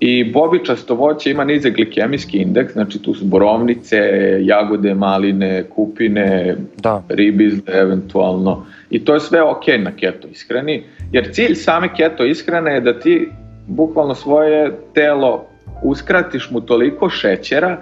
[0.00, 3.96] I bobičasto voće ima nizak glikemijski indeks, znači tu su borovnice,
[4.40, 7.02] jagode, maline, kupine, Da.
[7.08, 8.66] ribizle eventualno.
[8.90, 13.00] I to je sve ok na keto ishrani, jer cilj same keto ishrane je da
[13.00, 13.28] ti
[13.66, 15.44] bukvalno svoje telo
[15.82, 17.78] uskratiš mu toliko šećera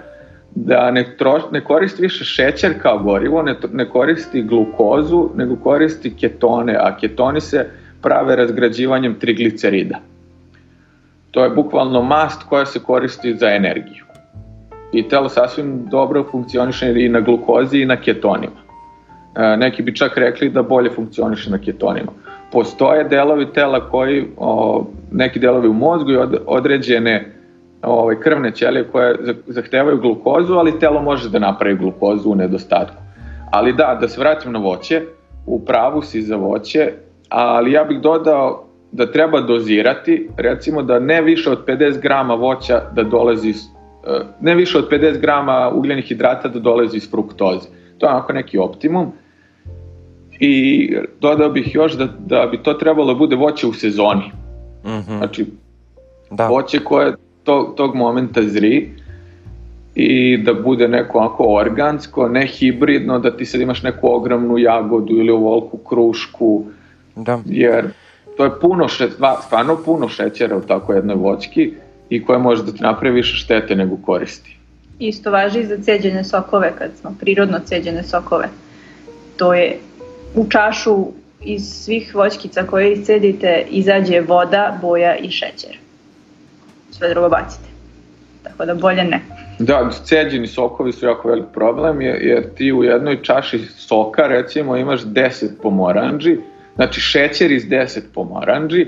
[0.55, 6.15] da ne, troš, ne koristi više šećer kao gorivo, ne, ne koristi glukozu, nego koristi
[6.15, 7.69] ketone, a ketoni se
[8.01, 9.99] prave razgrađivanjem triglicerida.
[11.31, 14.05] To je bukvalno mast koja se koristi za energiju.
[14.93, 18.61] I telo sasvim dobro funkcioniše i na glukozi i na ketonima.
[19.35, 22.11] E, neki bi čak rekli da bolje funkcioniše na ketonima.
[22.51, 27.31] Postoje delovi tela koji, o, neki delovi u mozgu i od, određene
[27.85, 33.01] ovaj, krvne ćelije koje za- zahtevaju glukozu, ali telo može da napravi glukozu u nedostatku.
[33.51, 35.01] Ali da, da se vratim na voće,
[35.45, 36.91] u pravu si za voće,
[37.29, 42.81] ali ja bih dodao da treba dozirati, recimo da ne više od 50 grama voća
[42.93, 43.53] da dolazi e,
[44.41, 47.67] ne više od 50 grama ugljenih hidrata da dolazi iz fruktoze.
[47.97, 49.11] To je onako neki optimum.
[50.39, 54.31] I dodao bih još da, da bi to trebalo da bude voće u sezoni.
[54.85, 55.17] Mhm.
[55.17, 55.45] Znači,
[56.31, 56.47] Da.
[56.47, 57.13] voće koje
[57.45, 58.89] tog, tog momenta zri
[59.95, 65.13] i da bude neko onako organsko, ne hibridno, da ti sad imaš neku ogromnu jagodu
[65.13, 66.65] ili ovolku krušku,
[67.15, 67.39] Da.
[67.45, 67.85] jer
[68.37, 71.73] to je puno še, stva- stvarno puno šećera u tako jednoj voćki
[72.09, 74.57] i koja može da ti napravi više štete nego koristi.
[74.99, 78.49] Isto važi i za ceđene sokove, kad smo prirodno ceđene sokove.
[79.37, 79.77] To je
[80.35, 81.05] u čašu
[81.41, 85.77] iz svih voćkica koje iscedite izađe voda, boja i šećer.
[86.97, 87.69] Sve drugo bacite.
[88.43, 89.21] Tako da bolje ne.
[89.59, 94.77] Da, ceđeni sokovi su jako velik problem jer, jer ti u jednoj čaši soka recimo
[94.77, 96.37] imaš 10 pomoranđi,
[96.75, 98.87] znači šećer iz 10 pomoranđi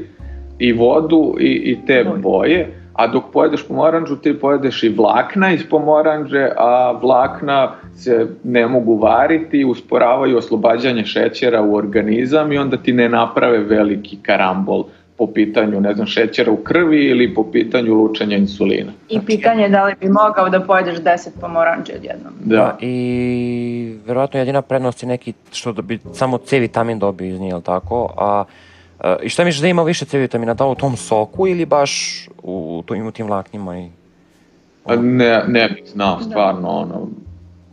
[0.60, 2.20] i vodu i, i te Boje.
[2.22, 8.68] boje, a dok pojedeš pomoranđu ti pojedeš i vlakna iz pomoranđe, a vlakna se ne
[8.68, 14.84] mogu variti, usporavaju oslobađanje šećera u organizam i onda ti ne naprave veliki karambol
[15.18, 18.92] po pitanju, ne znam, šećera u krvi ili po pitanju lučenja insulina.
[19.10, 22.34] I pitanje je da li bi mogao da pojedeš 10 pomoranđe odjednom.
[22.46, 22.78] Da.
[22.82, 27.48] I verovatno jedina prednost je neki što da bi samo C vitamin dobio iz nje,
[27.48, 28.14] jel tako?
[28.18, 28.44] A,
[29.04, 32.26] e, I šta misliš da ima više C vitamina, da u tom soku ili baš
[32.44, 33.80] u, u, u tim vlaknima?
[33.80, 33.90] I,
[34.86, 37.08] A Ne, ne bih znao stvarno ono.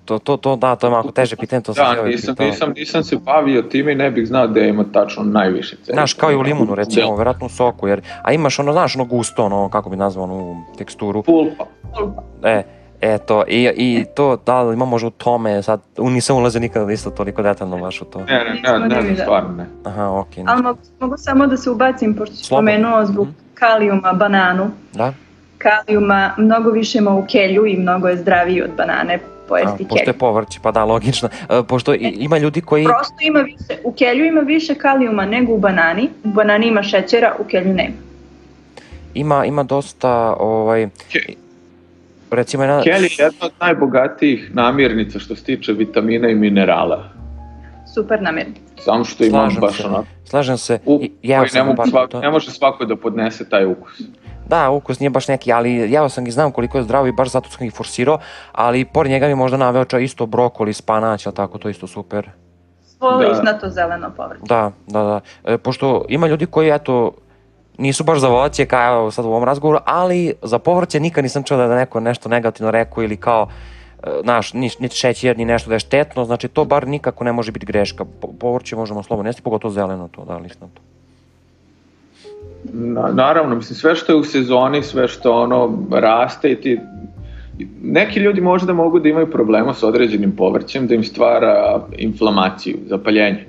[0.05, 2.47] To, to, to, da, to je malo teže pitanje, to sam Da, uvijek nisam, pitao.
[2.47, 5.95] nisam, nisam se bavio time i ne bih znao da ima tačno najviše cena.
[5.95, 9.05] Znaš, kao i u limunu, recimo, verovatno u soku, jer, a imaš ono, znaš, ono
[9.07, 11.65] gusto, ono, kako bi nazvao onu teksturu, Pulpa.
[12.45, 12.63] e,
[13.03, 16.93] eto, i, i to, da li ima možda u tome, sad, u- nisam ulazio nikada
[16.93, 18.19] isto toliko detaljno baš u to.
[18.21, 18.25] Ne,
[18.65, 19.67] ne, ne, ne, ne, stvarno ne.
[19.85, 22.71] Aha, okej, Ali mogu, mogu samo da se ubacim, pošto Slobodno.
[22.71, 23.37] spomenuo zbog Mhm.
[23.55, 24.71] kalijuma bananu.
[24.93, 25.13] da?
[25.65, 30.11] Kalijuma mnogo više ima u kelju i mnogo je zdraviji od banane A, pojesti pošto
[30.11, 31.29] je povrće, pa da, logično.
[31.51, 32.85] E, pošto i- ima ljudi koji...
[32.85, 37.35] Prosto ima više, u kelju ima više kalijuma nego u banani, u banani ima šećera,
[37.39, 37.95] u kelju nema.
[39.15, 41.33] ima, ima dosta, ovaj, Ke-
[42.31, 42.83] recimo jedna...
[42.83, 47.05] Kelly je jedna od najbogatijih namirnica što se tiče vitamina i minerala.
[47.95, 48.61] Super namirnica.
[48.77, 49.87] Samo što imam Slažem baš se.
[49.87, 50.79] onako Slažem se,
[51.23, 52.21] jeo koji ne, mogu svako, to.
[52.21, 54.01] ne može svako da podnese taj ukus.
[54.49, 57.29] Da, ukus nije baš neki, ali jeo sam i znam koliko je zdravo i baš
[57.29, 58.19] zato sam ih forsirao,
[58.53, 62.31] ali pored njega mi možda naveo čak isto brokoli, spanać, ali tako, to isto super.
[62.99, 63.17] Svo Da.
[63.29, 64.43] lisnato zeleno povrće.
[64.45, 65.21] Da, da, da.
[65.45, 67.13] E, pošto ima ljudi koji, eto,
[67.79, 71.43] nisu baš za voće, kao evo sad u ovom razgovoru, ali za povrće nikad nisam
[71.43, 73.49] čuo da je neko nešto negativno rekao ili kao,
[74.03, 77.33] e, znaš, ni, ni šećer, ni nešto da je štetno, znači to bar nikako ne
[77.33, 78.05] može biti greška.
[78.21, 80.81] Po, povrće možemo slobodno jesti, pogotovo zeleno to, da, lisnato.
[82.73, 86.81] Na, naravno, mislim, sve što je u sezoni, sve što ono raste i ti...
[87.83, 93.47] Neki ljudi možda mogu da imaju problema s određenim povrćem, da im stvara inflamaciju, zapaljenje.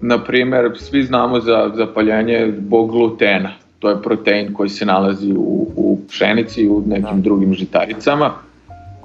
[0.00, 3.50] na primjer, svi znamo za zapaljenje zbog glutena.
[3.78, 7.22] To je protein koji se nalazi u, u pšenici i u nekim Da.
[7.22, 8.30] drugim žitaricama.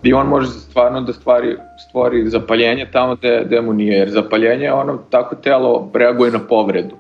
[0.04, 1.56] I on može stvarno da stvari,
[1.90, 6.40] stvori zapaljenje tamo gde, gde mu nije, jer zapaljenje je ono, tako telo reaguje na
[6.40, 6.96] povredu.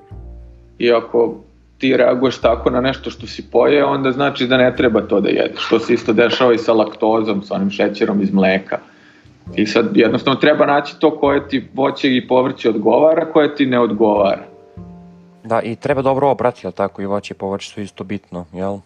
[0.79, 1.35] I ako
[1.81, 5.29] ti reaguješ tako na nešto što si poje, onda znači da ne treba to da
[5.29, 5.69] jedeš.
[5.69, 8.77] To se isto dešava i sa laktozom, sa onim šećerom iz mleka.
[9.55, 13.79] I sad jednostavno treba naći to koje ti voće i povrće odgovara, koje ti ne
[13.79, 14.43] odgovara.
[15.43, 18.77] Da, i treba dobro obrati, jel tako, i voće i povrće su isto bitno, jel?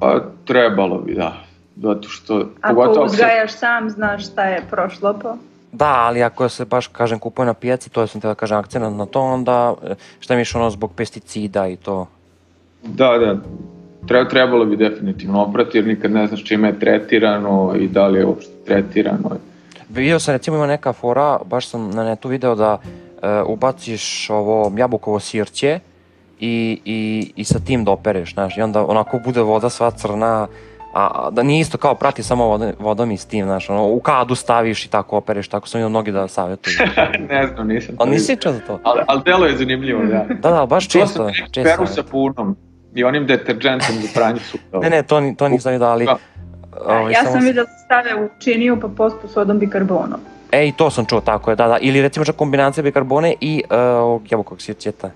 [0.00, 1.36] Pa trebalo bi, da.
[1.76, 2.48] Zato što...
[2.60, 5.36] Ako pogotovo se- uzgajaš sam, znaš šta je prošlo po...
[5.72, 8.96] Da, ali ako se baš, kažem, kupuje na pijaci, to sam te da kažem akcent
[8.96, 12.06] na to, onda e, šta mi ono zbog pesticida i to.
[12.86, 13.36] Da, da.
[14.06, 18.18] Treba, trebalo bi definitivno oprati, jer nikad ne znaš čime je tretirano i da li
[18.18, 19.30] je uopšte tretirano.
[19.88, 22.78] Vidio sam recimo ima neka fora, baš sam na netu video da
[23.22, 25.80] e, ubaciš ovo jabukovo sirće
[26.40, 30.46] i, i, i sa tim da opereš, znaš, i onda onako bude voda sva crna,
[30.94, 33.86] a, a da nije isto kao prati samo vodom, vodom i s tim, znaš, ono,
[33.86, 36.74] u kadu staviš i tako opereš, tako sam vidio mnogi da savjetuju.
[37.30, 37.96] ne znam, nisam.
[37.96, 38.80] to Ali nisi čuo za to?
[38.82, 40.26] Ali, ali delo je zanimljivo, da.
[40.42, 41.52] Da, da, baš To često, se često.
[41.62, 42.04] peru savjetuju.
[42.04, 42.56] sapunom
[42.96, 44.82] i onim deterđentom za pranje sukova.
[44.82, 46.04] Ne, ne, to, ni- to nisam vidio, ali...
[46.04, 46.16] Da.
[46.86, 50.20] ovaj, ja sam vidio da se stave u činiju pa pospu sodom bikarbonom.
[50.52, 51.78] E, i to sam čuo, tako je, da, da.
[51.80, 55.10] Ili recimo čak kombinacija bikarbone i uh, ovog jabukovog sirćeta.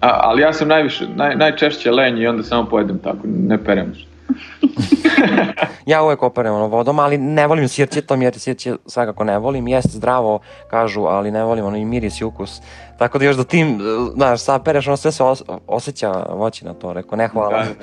[0.00, 3.88] A, ali ja sam najviše, naj, najčešće lenj i onda samo pojedem tako, ne perem
[3.88, 4.10] ništa.
[5.86, 9.68] Ja uvek operem ono vodom, ali ne volim sirćetom jer sirće svakako ne volim.
[9.68, 10.38] Jeste zdravo,
[10.70, 12.60] kažu, ali ne volim ono i miris i ukus.
[12.98, 13.82] Tako da još da tim, e,
[14.14, 16.92] znaš, sapereš, ono sve se os osjeća voće na to.
[16.92, 17.50] Rekao, ne hvala.
[17.50, 17.74] Da, da.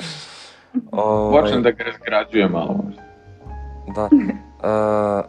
[0.91, 2.75] Ovaj, Počnem da ga razgrađujem malo.
[3.95, 4.03] Da.
[4.03, 5.25] Uh,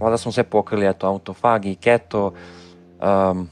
[0.00, 2.32] valjda smo sve pokrili, eto, autofagi, keto.
[3.00, 3.48] Um,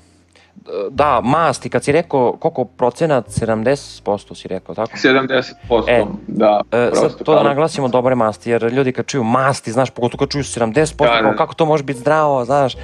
[0.90, 4.92] da, masti, kad si rekao, koliko procenat, 70% si rekao, tako?
[4.96, 5.52] 70%
[5.88, 7.08] E, da, E, prosto.
[7.08, 10.42] sad to da naglasimo dobre masti, jer ljudi kad čuju masti, znaš, pogotovo kad čuju
[10.42, 11.22] 70%, Da, da.
[11.22, 12.74] kao kako to može biti zdravo, znaš.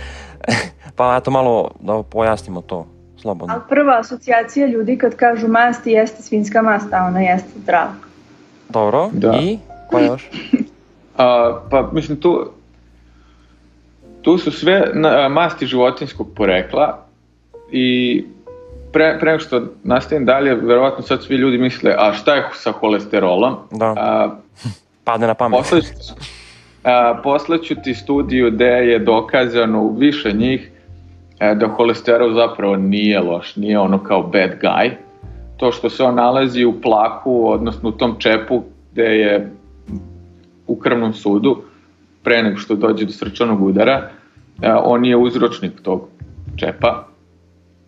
[0.97, 2.87] pa eto malo da pojasnimo to,
[3.23, 3.55] slobodno.
[3.55, 7.93] Ali prva asocijacija ljudi kad kažu masti jeste svinska mast, a ona jeste zdrava.
[8.69, 9.39] Dobro, Da.
[9.43, 9.59] i
[9.91, 10.31] koja još?
[11.19, 12.51] A, pa mislim tu
[14.23, 17.04] tu su sve na, masti životinskog porekla
[17.77, 18.25] i
[18.93, 23.57] pre, pre što nastavim dalje, verovatno sad svi ljudi misle, a šta je sa holesterolom?
[23.71, 23.95] Da.
[23.97, 24.37] A,
[25.05, 25.59] Padne na pamet.
[25.59, 25.89] Poslaću,
[26.85, 30.71] a, poslaću ti studiju gde je dokazano u više njih
[31.41, 34.91] e, da holesterol zapravo nije loš, nije ono kao bad guy.
[35.57, 39.53] To što se on nalazi u plaku, odnosno u tom čepu gde je
[40.67, 41.63] u krvnom sudu,
[42.23, 44.11] pre nego što dođe do srčanog udara,
[44.63, 46.09] e, on nije uzročnik tog
[46.57, 47.14] čepa,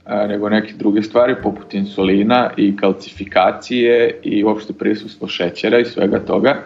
[0.08, 6.56] nego neke druge stvari poput insulina i kalcifikacije i uopšte prisustvo šećera i svega toga.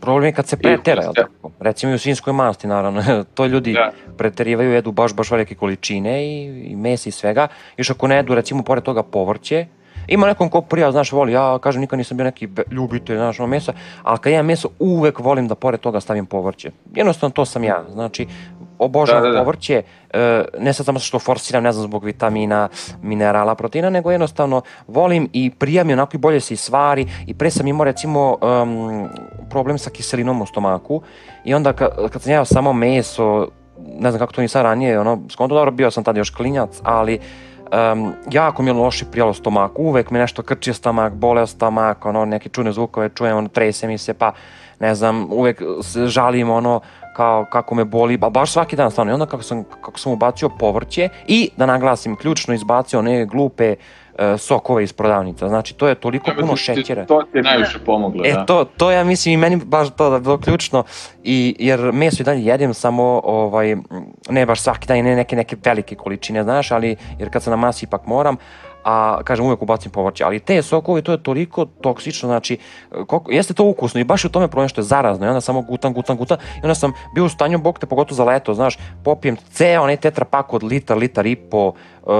[0.00, 1.50] Problem je kad se pretera, jel tako?
[1.60, 3.02] Recimo i u svinskoj masti, naravno.
[3.34, 3.92] to ljudi Da.
[4.16, 7.48] preterivaju, jedu baš, baš velike količine i, i mesa i svega.
[7.76, 9.66] Još ako ne jedu, recimo, pored toga povrće,
[10.08, 13.46] Ima nekom ko prija, znaš, voli, ja kažem nikad nisam bio neki ljubitelj, znaš, ono
[13.46, 16.70] mesa, ali kad jem meso uvek volim da pored toga stavim povrće.
[16.94, 18.26] Jednostavno to sam ja, znači,
[18.84, 19.44] obožavam Da, da, da.
[19.44, 22.68] povrće, e, ne sad samo što forsiram, ne znam, zbog vitamina,
[23.02, 27.34] minerala, proteina, nego jednostavno volim i prija mi onako i bolje se i svari i
[27.34, 29.08] pre sam imao recimo um,
[29.50, 31.02] problem sa kiselinom u stomaku
[31.44, 35.18] i onda ka, kad sam jeo samo meso, ne znam kako to nisam ranije, ono,
[35.30, 37.18] skonto dobro, bio sam tada još klinjac, ali
[37.72, 42.24] um, jako mi je loše prijalo stomak, uvek mi nešto krčio stomak, boleo stomak, ono,
[42.24, 44.32] neke čudne zvukove čujem, ono, trese mi se, pa
[44.80, 45.62] ne znam, uvek
[46.06, 46.80] žalim, ono,
[47.16, 49.10] kao kako me boli, ba, baš svaki dan stvarno.
[49.10, 53.74] I onda kako sam, kako sam ubacio povrće i da naglasim, ključno izbacio one glupe
[54.18, 55.48] e, sokove iz prodavnica.
[55.48, 57.04] Znači, to je toliko Ja puno da šećera.
[57.06, 58.46] To ti je najviše pomoglo, E, da.
[58.46, 60.84] to, to ja mislim i meni baš to da je bilo ključno,
[61.24, 63.76] i, jer meso i dalje jedem samo, ovaj,
[64.30, 67.50] ne baš svaki dan i ne neke, neke velike količine, znaš, ali, jer kad sam
[67.50, 68.36] na masi ipak moram,
[68.84, 72.58] a kažem uvek ubacim povrće, ali te sokovi to je toliko toksično, znači
[72.90, 75.62] koliko, jeste to ukusno i baš u tome problem što je zarazno i onda samo
[75.62, 78.78] gutam, gutam, gutam i onda sam bio u stanju, bog te, pogotovo za leto, znaš,
[79.04, 81.72] popijem ceo onaj tetra pak od litar, litar i po,
[82.02, 82.12] uh,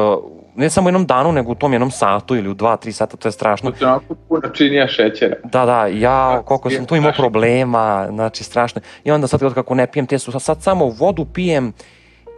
[0.54, 3.28] ne samo jednom danu, nego u tom jednom satu ili u dva, tri sata, to
[3.28, 3.70] je strašno.
[3.70, 5.36] To je onako puno činija šećera.
[5.44, 8.80] Da, da, ja Da, koliko sam tu imao problema, znači strašno.
[9.04, 11.72] I onda sad kako ne pijem te su, sad samo vodu pijem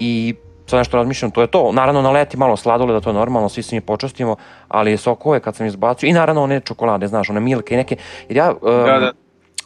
[0.01, 0.35] i
[0.67, 1.73] sad nešto razmišljam, to je to.
[1.73, 4.37] Naravno na leti malo sladoleda, to je normalno, svi se mi počastimo,
[4.69, 7.97] ali sokove kad sam izbacio i naravno one čokolade, znaš, one milke i neke,
[8.29, 9.13] jer ja um, Da, da.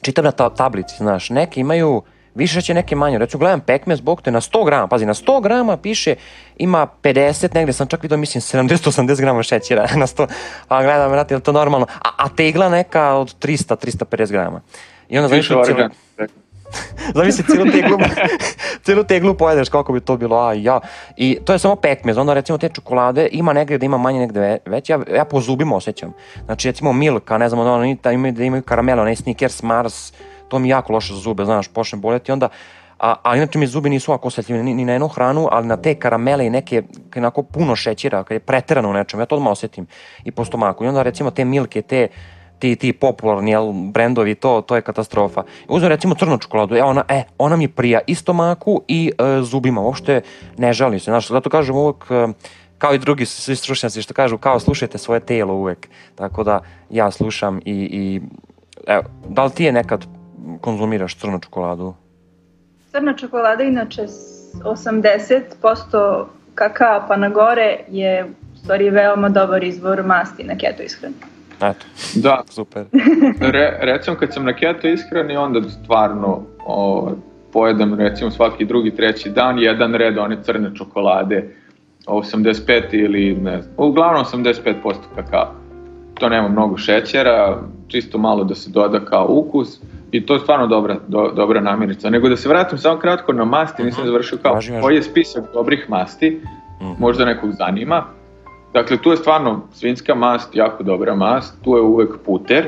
[0.02, 2.02] čitam na ta tablici, znaš, neke imaju
[2.38, 3.18] Više će neke manje.
[3.18, 6.14] Recimo, gledam pekmez, bog te, na 100 grama, pazi, na 100 grama piše
[6.56, 10.26] ima 50, negde sam čak vidio, mislim, 70-80 grama šećera na 100,
[10.68, 11.86] pa gledam, vrati, je to normalno?
[12.02, 14.60] A, a tegla neka od 300-350 grama.
[15.08, 15.54] I onda Više
[17.14, 17.98] zamisli cijelu, teglu,
[18.84, 20.80] cijelu teglu pojedeš, kako bi to bilo, a ja.
[21.16, 24.40] I to je samo pekmez, onda recimo te čokolade ima negde da ima manje, negde
[24.40, 26.12] ve- veće, ja, ja po zubima osjećam.
[26.44, 30.12] Znači, recimo Milka, ne znam, ono, oni da imaju, da imaju karamele, onaj Snickers, Mars,
[30.48, 32.48] to mi jako loše za zube, znaš, počne boleti, onda
[32.98, 35.76] A, a inače mi zubi nisu ovako osjetljivi ni, ni na jednu hranu, ali na
[35.76, 36.82] te karamele i neke,
[37.16, 39.86] onako puno šećera, kad je preterano u nečem, ja to odmah osjetim
[40.24, 40.84] i po stomaku.
[40.84, 42.08] I onda recimo te milke, te
[42.58, 45.42] ti, ti popularni jel, brendovi, to, to je katastrofa.
[45.68, 49.80] Uzmem recimo crnu čokoladu, e, ona, e, ona mi prija i stomaku i e, zubima,
[49.80, 50.20] uopšte
[50.58, 51.10] ne žali se.
[51.10, 52.28] Znaš, zato kažem uvek, e,
[52.78, 55.88] kao i drugi svi stručnjaci što kažu, kao slušajte svoje telo uvek.
[56.14, 58.20] Tako da ja slušam i, i
[58.86, 60.06] evo, da li ti je nekad
[60.60, 61.94] konzumiraš crnu čokoladu?
[62.90, 70.02] Crna čokolada inače s 80% kakao pa na gore je u stvari veoma dobar izvor
[70.02, 71.14] masti na keto ishrani.
[71.58, 71.84] Eto,
[72.14, 72.84] Da, super.
[73.42, 77.10] Re, recimo kad sam na keto ishrani, onda stvarno o,
[77.52, 81.54] pojedem recimo svaki drugi, treći dan jedan red one crne čokolade,
[82.06, 84.74] 85 ili ne znam, uglavnom 85%
[85.14, 85.52] kakao.
[86.14, 89.80] To nema mnogo šećera, čisto malo da se doda kao ukus
[90.10, 92.10] i to je stvarno dobra, do, dobra namirnica.
[92.10, 94.82] Nego da se vratim samo kratko na masti, nisam završio kao Važi, važi.
[94.82, 96.40] koji je spisak dobrih masti,
[96.80, 96.90] Mhm.
[96.98, 98.04] možda nekog zanima.
[98.72, 102.64] Dakle, tu je stvarno svinjska mast, jako dobra mast, tu je uvek puter,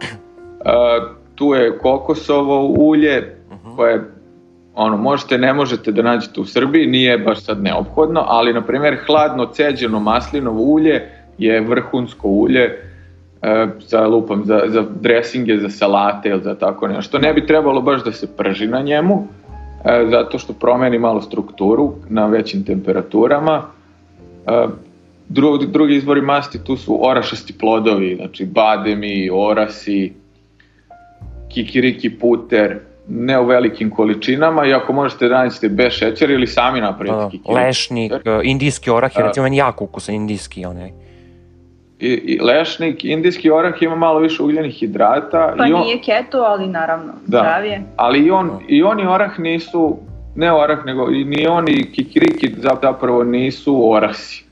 [0.58, 3.36] Uh, tu je kokosovo ulje
[3.76, 4.04] koje
[4.74, 8.98] ono, možete, ne možete da nađete u Srbiji, nije baš sad neophodno, ali na primjer
[9.06, 11.08] hladno ceđeno maslinovo ulje
[11.38, 12.64] je vrhunsko ulje
[13.42, 13.48] uh,
[13.80, 17.18] za lupam, za, za dresinge, za salate ili za tako nešto.
[17.18, 21.92] Ne bi trebalo baš da se prži na njemu, uh, zato što promeni malo strukturu
[22.08, 23.62] na većim temperaturama.
[24.46, 24.70] Uh,
[25.28, 30.12] drugi, drugi izvori masti tu su orašasti plodovi, znači bademi, orasi,
[31.48, 36.80] kikiriki puter, ne u velikim količinama i ako možete da nađete bez šećera ili sami
[36.80, 37.28] napravite da.
[37.30, 38.40] kikiriki Lešnik, puter.
[38.44, 40.90] indijski orah je recimo meni jako ukusan indijski onaj.
[42.00, 46.38] I, i lešnik, indijski orah ima malo više ugljenih hidrata Pa i on, nije keto,
[46.38, 47.38] ali naravno Da.
[47.38, 47.82] zdravije.
[47.96, 49.98] ali i on, i on i orah nisu
[50.34, 54.44] ne orah, nego i ni on i kikiriki zap- zapravo nisu orasi.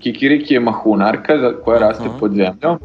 [0.00, 2.18] Kikiriki je mahunarka koja raste Mhm.
[2.18, 2.78] pod zemljom,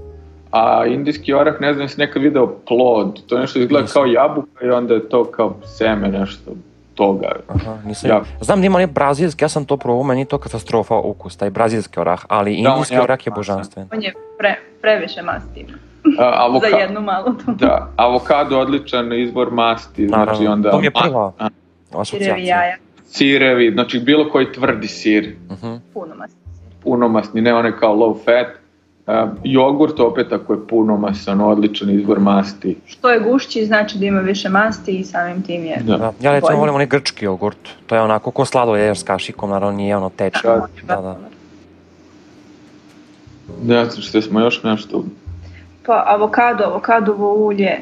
[0.52, 3.94] a indijski orah, ne znam, jesi nekad video plod, to nešto izgleda Nisam.
[3.94, 6.52] kao jabuka i onda je to kao seme nešto
[6.96, 7.28] toga.
[7.48, 8.10] Aha, nisam.
[8.10, 8.22] Ja.
[8.42, 11.50] Znam da ima onaj brazilski, ja sam to probao, meni je to katastrofa ukus, taj
[11.50, 13.88] brazilski orah, ali Da, indijski je orah je jako božanstven.
[13.92, 14.52] On je pre,
[14.82, 15.78] previše masti ima.
[16.20, 17.52] A, avoka- Za jednu malu tu.
[17.56, 21.48] Da, avokado odličan izvor masti, znači Naravno, onda to mi je ma- prva a,
[21.96, 22.58] Sirevi asocijacija.
[22.58, 25.74] jaja, sirevi, znači bilo koji tvrdi sir, Mhm.
[25.94, 26.45] puno masti.
[26.86, 28.48] Punomasni, ne onaj kao low fat.
[29.08, 29.14] Uh,
[29.44, 32.78] jogurt opet ako je punomasan, odličan izvor masti.
[32.86, 35.78] Što je gušći znači da ima više masti i samim tim je.
[35.84, 35.98] Da.
[35.98, 36.14] Da.
[36.22, 37.58] Ja recimo volim onaj grčki jogurt,
[37.88, 40.40] to je onako ko sladoled s kašikom, naravno nije ono teče.
[40.44, 41.18] Da, je da, da.
[43.64, 45.04] Ne znam što smo još nešto
[45.86, 47.78] Pa avokado, avokadovo ulje,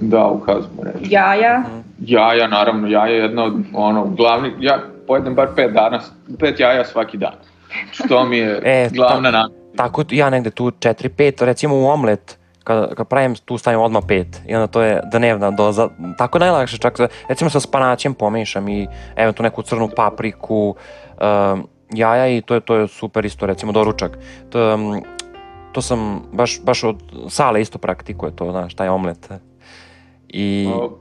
[0.00, 1.14] da ukazamo reći.
[1.14, 1.62] jaja,
[2.00, 6.00] Jaja, naravno, jaja je jedna od ono, glavnih, ja pojedem bar pet dana,
[6.38, 7.32] pet jaja svaki dan.
[7.92, 9.50] Što mi je E, glavna ta- nam.
[9.76, 14.24] Tako ja negde tu 4-5, recimo u omlet, kad, kad pravim tu stavim odmah 5
[14.46, 15.88] i onda to je dnevna doza,
[16.18, 16.98] tako najlakše čak,
[17.28, 18.86] recimo sa spanaćem pomešam i
[19.16, 20.74] eventualno neku crnu papriku,
[21.52, 24.18] um, jaja i to je, to je super isto, recimo doručak.
[24.50, 25.02] To, um,
[25.72, 26.96] to sam baš, baš od
[27.28, 29.28] sale isto praktikuje to, znaš, taj omlet.
[30.28, 30.98] I O,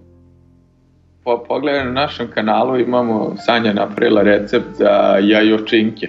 [1.24, 4.90] Po, pogledaj na našem kanalu imamo Sanja napravila recept za
[5.22, 6.08] jajočinke.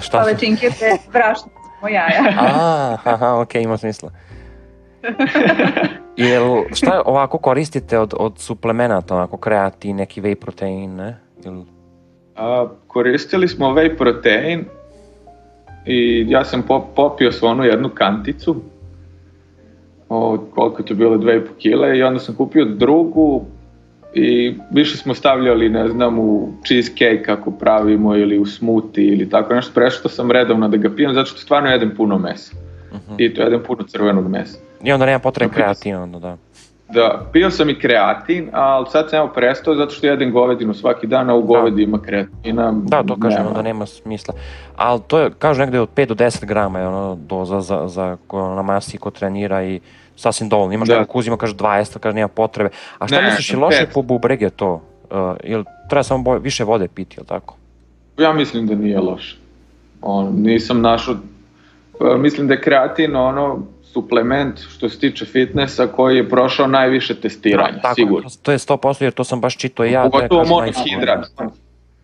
[0.00, 0.10] se...
[0.10, 1.48] palačinke, te brašno,
[1.80, 2.22] samo jaja.
[2.40, 4.10] A, aha, ok, ima smisla.
[6.16, 11.16] Jel, šta ovako koristite od, od suplemenata, onako kreatin, neki whey protein, ne?
[11.44, 11.62] Jel,
[12.36, 14.64] A, koristili smo whey protein
[15.86, 18.56] i ja sam po, popio svu onu jednu kanticu
[20.08, 23.44] od koliko je to bilo 2,5 kile i onda sam kupio drugu
[24.14, 29.54] i više smo stavljali ne znam u cheesecake kako pravimo ili u smoothie ili tako
[29.54, 32.52] nešto prešao sam redovno da ga pijem zato što stvarno jedem puno mesa
[32.92, 33.14] Mhm.
[33.18, 35.54] i to jedem puno crvenog mesa I onda nema potrebe Ok.
[35.54, 36.36] kreatina, onda da.
[36.90, 41.06] Da, pio sam i kreatin, ali sad sam evo prestao zato što jedem govedinu svaki
[41.06, 42.72] dan, a u govedi ima kreatina.
[42.74, 43.50] Da, to kažem nema.
[43.52, 44.34] da nema smisla.
[44.76, 48.16] Ali to je, kažu negde od 5 do 10 grama je ono doza za, za
[48.26, 49.80] ko na masi ko trenira i
[50.18, 50.72] sasvim dovoljno.
[50.74, 50.94] Imaš Da.
[50.94, 51.00] da.
[51.00, 52.70] neko ko uzima, kaže 20, kaže nema potrebe.
[52.98, 54.82] A šta Ne, misliš, je loše po bubrege to?
[55.10, 57.56] Uh, ili treba samo bolje, više vode piti, jel tako?
[58.18, 59.36] Ja mislim da nije loše.
[60.02, 61.14] On, nisam našao,
[61.98, 67.20] pa, mislim da je kreatin ono suplement što se tiče fitnessa koji je prošao najviše
[67.20, 68.30] testiranja, Da, tako, sigurno.
[68.42, 70.02] To je 100% jer to sam baš čitao i ja.
[70.02, 71.26] da Pogotovo kažu monohidrat.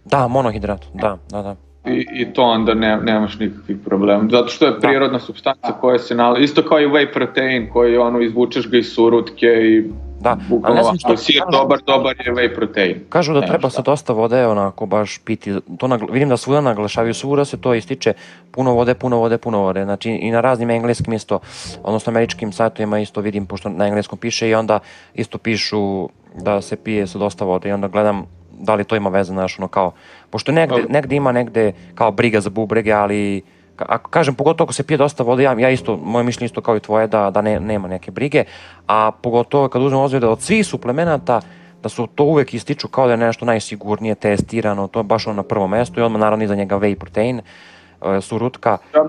[0.04, 1.56] Da, monohidrat, da, da, da.
[1.86, 4.28] I, I to onda ne, nemaš nikakvih problema.
[4.30, 8.20] Zato što je prirodna substanca koja se nalazi, isto kao i whey protein koji ono
[8.20, 9.84] izvučeš ga iz surutke i
[10.20, 11.50] Da, ali ne znam što ako si je kažu.
[11.50, 12.94] dobar, dobar je whey protein.
[13.08, 13.76] Kažu da Nema treba šta.
[13.76, 15.52] se dosta vode onako baš piti.
[15.78, 18.12] To nagla, vidim da svuda naglašavaju svuda se to ističe
[18.50, 19.84] puno vode, puno vode, puno vode.
[19.84, 21.40] Znači i na raznim engleskim isto,
[21.82, 24.78] odnosno američkim sajtovima isto vidim pošto na engleskom piše i onda
[25.14, 26.08] isto pišu
[26.40, 28.26] da se pije sa dosta vode i onda gledam
[28.58, 29.92] da li to ima veze, znaš, ono kao,
[30.30, 30.92] pošto negde, Dobro.
[30.92, 33.42] negde ima negde kao briga za bubrege, ali
[33.78, 36.76] ako kažem, pogotovo ako se pije dosta vode, ja, ja isto, moje mišljenje isto kao
[36.76, 38.44] i tvoje, da, da ne, nema neke brige,
[38.86, 41.40] a pogotovo kad uzmemo ozbilj da od svih suplemenata,
[41.82, 45.36] da su to uvek ističu kao da je nešto najsigurnije testirano, to je baš ono
[45.36, 48.78] na prvom mestu i odmah naravno iza njega whey protein, e, surutka.
[48.94, 49.04] Ja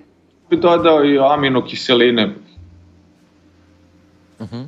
[0.49, 2.33] bi dodao i aminokiseline
[4.41, 4.63] Mhm.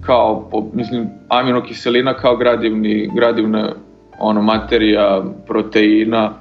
[0.00, 3.72] Kao, mislim, aminokiselina kao gradivni, gradivna
[4.18, 6.32] ono, materija proteina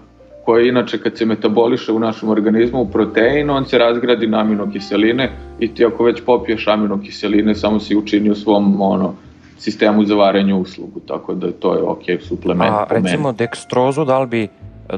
[0.45, 5.32] koja inače kad se metaboliše u našem organizmu u protein, on se razgradi na aminokiseline
[5.60, 9.14] i ti ako već popiješ aminokiseline, samo si učinio svom ono,
[9.57, 13.07] sistemu za varenje uslugu, tako da to je ok suplement A meni.
[13.07, 14.47] recimo dekstrozu, da li bi,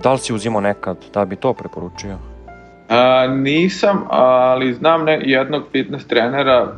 [0.04, 2.18] da li si uzimao nekad, da bi to preporučio?
[2.90, 6.76] A, nisam, ali znam ne, jednog fitness trenera,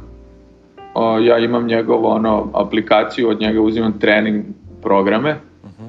[0.94, 4.46] o, ja imam njegov ono, aplikaciju, od njega uzimam trening
[4.82, 5.36] programe,
[5.66, 5.84] Mhm.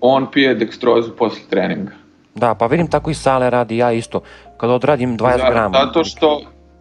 [0.00, 1.92] on pije dekstrozu posle treninga.
[2.34, 4.20] Da, pa vidim tako i Sale radi, ja isto.
[4.56, 5.78] Kad odradim 20 Za- grama.
[5.78, 6.40] Zato što,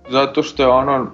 [0.09, 1.07] zato što je ono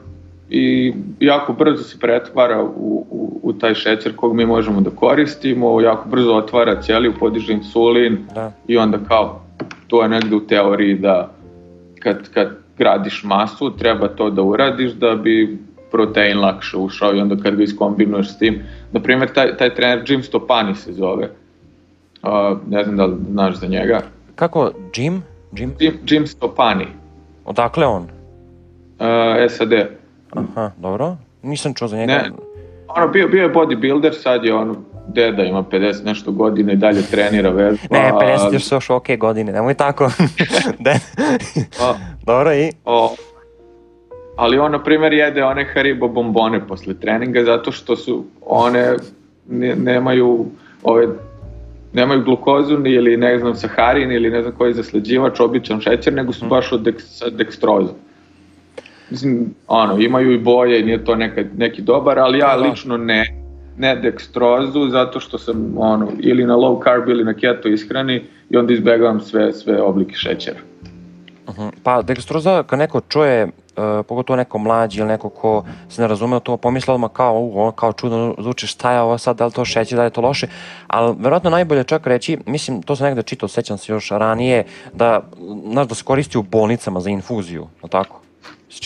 [0.49, 2.68] i jako brzo se pretvara u,
[3.12, 8.18] u, u taj šećer kog mi možemo da koristimo, jako brzo otvara ćeliju, podiže insulin
[8.34, 8.51] Da.
[8.68, 9.39] i onda kao
[9.88, 11.32] to je negde u teoriji da
[11.99, 12.47] kad, kad
[12.78, 15.58] gradiš masu treba to da uradiš da bi
[15.93, 18.61] protein lakše ušao i onda kad ga iskombinuješ s tim.
[18.91, 21.29] Naprimjer, taj, taj trener Jim Stopani se zove,
[22.23, 22.29] uh,
[22.67, 24.01] ne znam da li znaš za njega,
[24.35, 25.23] Kako, Jim?
[25.51, 25.73] Jim?
[25.79, 26.87] Jim, Jim Stopani,
[27.45, 28.03] Odakle on?
[28.03, 28.07] uh,
[29.49, 29.73] SAD.
[30.31, 31.15] Aha, dobro.
[31.43, 32.13] Nisam čuo za njega.
[32.13, 32.31] Ne,
[32.87, 34.75] ono, bio, bio je bodybuilder, sad je on
[35.07, 37.87] deda, ima 50 nešto godina i dalje trenira vežba.
[37.91, 40.11] Ne, a- 50 još su još ok godine, nemoj tako.
[40.85, 40.91] De.
[41.81, 41.93] a,
[42.25, 42.71] dobro i?
[42.85, 43.15] o,
[44.36, 48.95] ali on, na primjer, jede one Haribo bombone posle treninga zato što su one
[49.49, 50.45] ne, nemaju
[50.84, 51.07] ove
[51.93, 56.34] nemaju glukozu ni ili ne znam saharin ili ne znam koji zaslađivač, običan šećer, nego
[56.34, 57.95] su baš od dek, sa dekstrozom.
[59.09, 62.63] Mislim, ono, imaju i boje i nije to neka, neki dobar, ali ja da.
[62.63, 63.23] lično ne,
[63.77, 68.57] ne dekstrozu zato što sam ono, ili na low carb ili na keto ishrani i
[68.57, 70.59] onda izbegavam sve, sve oblike šećera.
[71.49, 71.67] Mhm.
[71.84, 73.47] Pa dekstroza, kad neko čuje,
[73.78, 77.71] uh, pogotovo neko mlađi ili neko ko se ne razume to, pomisle odmah kao, u,
[77.71, 80.21] kao čudno zvuči, šta je ovo sad, da li to šeće, da li je to
[80.21, 80.47] loše,
[80.88, 85.21] ali verovatno najbolje čak reći, mislim, to sam negde čitao, sećam se još ranije, da,
[85.71, 88.22] znaš, da se koristi u bolnicama za infuziju, li tako?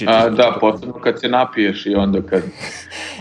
[0.08, 2.44] A, da, posebno kad se napiješ i onda kad...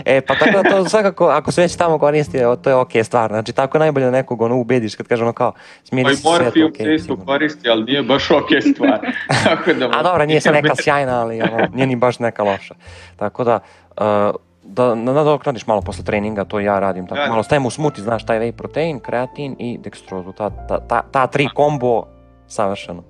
[0.05, 3.05] E, pa tako da to svakako, ako se već tamo koristi, evo, to je okej
[3.05, 3.31] stvar.
[3.31, 5.53] Znači, tako je najbolje da nekog ono ubediš kad kaže ono kao,
[5.85, 9.01] smiri se sve, morfijum se isto koristi, ali nije baš ok stvar.
[9.45, 12.75] Tako da, A dobro, nije se neka sjajna, ali ono, nije ni baš neka loša.
[13.17, 13.61] Tako da,
[13.97, 17.21] uh, da nadoknadiš malo posle treninga, to ja radim tako.
[17.21, 17.29] Da.
[17.29, 20.33] Malo stavim u smuti, znaš, taj whey protein, kreatin i dekstrozu.
[20.33, 22.03] Ta, ta, ta, ta tri kombo,
[22.49, 23.03] savršeno.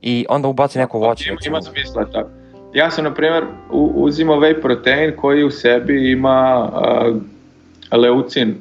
[0.00, 1.30] I onda ubaci neko voće.
[1.30, 2.41] Ima, ima smisla tako.
[2.74, 3.44] Ja sam, na primjer,
[3.94, 7.16] uzimao whey protein koji u sebi ima uh,
[7.98, 8.54] leucin,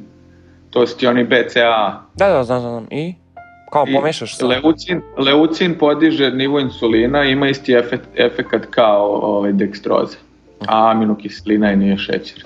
[0.69, 2.01] to su ti oni BCA.
[2.15, 2.87] Da, da, znam, znam.
[2.89, 3.15] I?
[3.71, 4.47] Kao I pomešaš sa...
[4.47, 10.17] Leucin, leucin podiže nivo insulina, ima isti efekt, efekat kao ovaj, dekstroza.
[10.67, 12.45] A aminokiselina je nije šećer.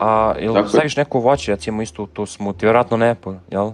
[0.00, 0.68] A, ili Tako je.
[0.68, 3.66] staviš neko voće, recimo, isto u tu smuti, vjerojatno ne, po, jel?
[3.66, 3.72] Uh,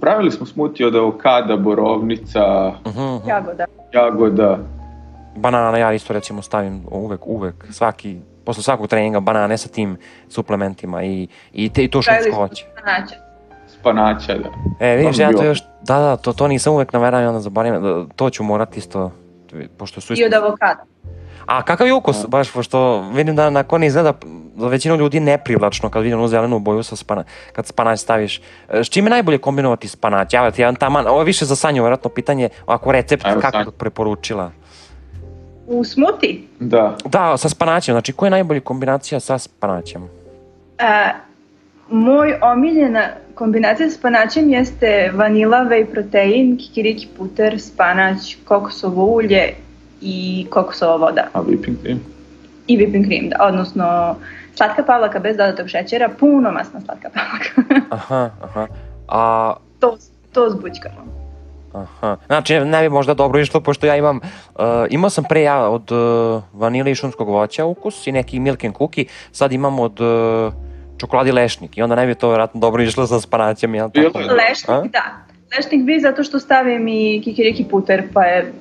[0.00, 3.28] pravili smo smuti od avokada, borovnica, Uh -huh, uh -huh.
[3.28, 3.64] Jagoda.
[3.92, 4.58] jagoda.
[5.36, 9.96] Banana, ja isto recimo stavim uvek, uvek, svaki, posle svakog treninga banane sa tim
[10.28, 12.66] suplementima i, i, te, i to šumsko smo voće.
[12.86, 13.14] Naće.
[13.66, 14.48] spanaća, da.
[14.86, 18.14] E, vidiš, ja to još, da, da, to, to nisam uvek nameravio, onda zaboravim, da,
[18.16, 19.12] to ću morat isto,
[19.76, 20.26] pošto su I isto...
[20.26, 20.84] od avokada.
[21.46, 24.12] A kakav je ukus, baš, pošto vidim da nakon izgleda
[24.56, 28.40] za većinu ljudi neprivlačno kad vidim onu zelenu boju sa spana, kad spanać staviš.
[28.68, 30.34] E, S čime je najbolje kombinovati spanać?
[30.34, 33.76] Ja, jedan taman, ovo je više za Sanju, vjerojatno pitanje, ako recept, Evo, kako bi
[33.78, 34.50] preporučila?
[35.72, 36.96] U smuti Da.
[37.04, 40.08] Da, sa spanaćem, znači koja je najbolja kombinacija sa spanaćem?
[40.78, 41.10] A,
[41.90, 49.54] moj omiljena kombinacija s panaćem jeste vanila, whey protein, kikiriki puter, spanać, kokosovo ulje
[50.00, 51.28] i kokosova voda.
[51.32, 52.00] A whipping cream?
[52.66, 54.16] I whipping cream, da, odnosno
[54.54, 57.84] slatka pavlaka bez dodatog šećera, puno masna slatka pavlaka.
[57.96, 58.66] Aha, aha.
[59.08, 59.96] A, to,
[60.32, 61.11] to zbućkamo.
[61.74, 62.16] Aha.
[62.26, 65.92] Znači, ne bi možda dobro išlo, pošto ja imam, uh, imao sam pre ja od
[65.92, 70.52] uh, vanile i šumskog voća ukus i neki milk and cookie, sad imam od uh,
[70.98, 74.18] čokoladi lešnik i onda ne bi to vjerojatno dobro išlo sa spanaćem, jel tako?
[74.18, 74.82] Lešnik, A?
[74.82, 75.04] da.
[75.56, 78.52] Lešnik bi zato što stavim i kikiriki puter, pa je,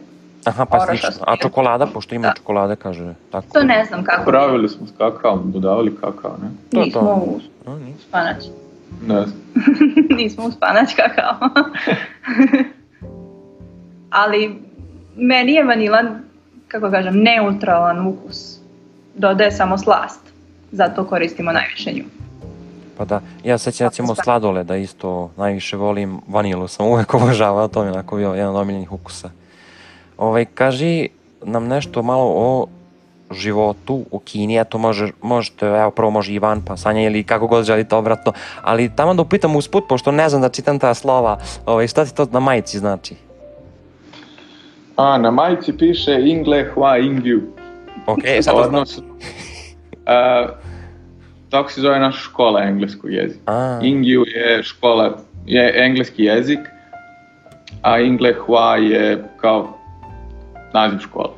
[0.45, 1.09] Aha, pa slično.
[1.27, 2.33] A čokolada, pošto ima Da.
[2.33, 3.47] čokolade, kaže, tako.
[3.53, 4.31] to ne znam kako.
[4.31, 6.49] Pravili smo s kakaom, dodavali kakao, ne?
[6.71, 7.13] To Nismo to.
[7.15, 7.39] u
[7.99, 8.45] spanać.
[9.07, 9.41] Ne znam.
[10.17, 11.35] Nismo u spanać kakao.
[14.11, 14.61] Ali
[15.15, 16.03] meni je vanila,
[16.67, 18.57] kako kažem, neutralan ukus.
[19.15, 20.19] Dodaje samo slast.
[20.71, 22.03] Zato koristimo najviše nju.
[22.97, 27.81] Pa da, ja sećam recimo sladole da isto najviše volim vanilu, sam uvek obožavao, to
[27.81, 29.29] mi je onako bio jedan od omiljenih ukusa.
[30.17, 31.09] Ovaj, kaži
[31.43, 32.67] nam nešto malo o
[33.31, 37.65] životu u Kini, eto može, možete, evo prvo može Ivan, pa Sanja ili kako god
[37.65, 41.87] želite obratno, ali tamo da upitam usput, pošto ne znam da čitam ta slova, ovaj,
[41.87, 43.15] šta ti to na majici znači?
[44.95, 47.41] A, na majici piše Ingle Hua Ingyu.
[48.07, 48.83] Ok, sad to znam.
[50.05, 50.47] A,
[51.49, 53.41] tako se zove naša škola engleskog jezika.
[53.45, 56.59] A, Ingyu je škola, je engleski jezik,
[57.81, 59.77] a Ingle Hua je kao
[60.73, 61.29] naziv škole.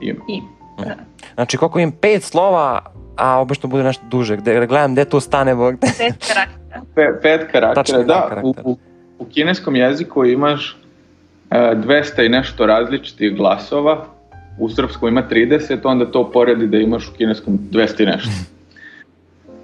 [0.00, 0.18] Ime.
[0.28, 0.40] I,
[0.78, 0.94] da.
[1.34, 2.80] znači koliko im pet slova,
[3.16, 5.74] a obično bude nešto duže, gde, gledam gde tu stane, bog.
[5.80, 6.82] Pet karaktera.
[6.94, 8.04] Pe, pet karaktera, Tačno, da.
[8.04, 8.62] da, u, karakter.
[8.66, 8.78] u,
[9.18, 10.85] u kineskom jeziku imaš e,
[11.50, 14.06] 200 i nešto različitih glasova,
[14.58, 18.30] u srpskom ima 30, onda to poredi da imaš u kineskom 200 i nešto.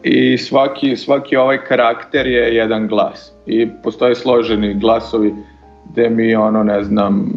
[0.03, 3.33] I svaki, svaki ovaj karakter je jedan glas.
[3.47, 5.35] I postoje složeni glasovi
[5.93, 7.33] gde mi ono, ne znam,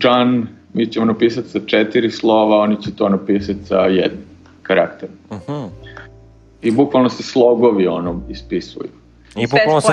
[0.00, 4.24] John, mi ćemo napisati sa četiri slova, oni će to napisati sa jednim
[4.62, 5.14] karakterom.
[5.32, 5.64] Mhm.
[6.62, 8.97] I bukvalno se slogovi ono ispisuju.
[9.42, 9.92] I Sve bukvalno se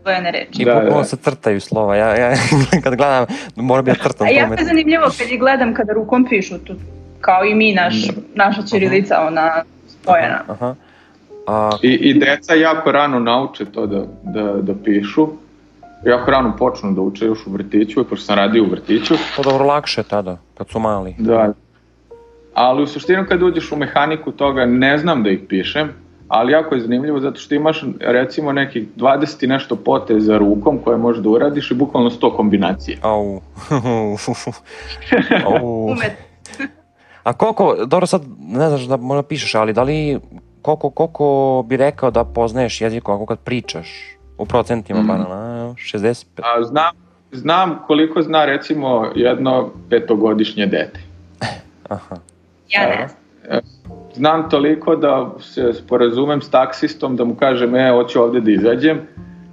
[0.00, 0.62] spojene reči.
[0.62, 1.04] I Da, bukvalno da.
[1.04, 1.96] se crtaju slova.
[1.96, 2.36] Ja, ja
[2.84, 6.26] kad gledam, mora bi ja crtam A jako je zanimljivo kad je gledam kada rukom
[6.28, 6.74] pišu, tu,
[7.20, 7.94] kao i mi, naš,
[8.34, 10.40] naša ćirilica, ona spojena.
[10.48, 10.74] Aha.
[11.46, 15.28] A, I, I deca jako rano nauče to da, da, da pišu.
[16.04, 19.14] Jako rano počnu da uče još u vrtiću, pošto sam radio u vrtiću.
[19.36, 21.14] to dobro lakše tada, kad su mali.
[21.18, 21.52] Da.
[22.54, 25.92] Ali u suštinu kad uđeš u mehaniku toga ne znam da ih pišem,
[26.28, 30.96] ali jako je zanimljivo zato što imaš recimo nekih 20 i nešto poteza rukom koje
[30.96, 32.98] možeš da uradiš i bukvalno 100 kombinacije.
[33.02, 33.40] Au.
[35.46, 35.88] Au.
[37.22, 40.20] A koliko, dobro sad ne znaš da možda pišeš, ali da li,
[40.62, 41.24] koliko, koliko
[41.66, 44.14] bi rekao da poznaješ jezik ako kad pričaš?
[44.38, 45.08] U procentima Mhm.
[45.08, 46.24] bar, a, 65.
[46.38, 46.94] A znam,
[47.32, 51.00] znam koliko zna recimo jedno petogodišnje dete.
[51.88, 52.16] Aha.
[52.68, 53.58] Ja ne znam.
[54.14, 58.98] Znam toliko da se sporazumem s taksistom da mu kažem e, hoću ovde da izađem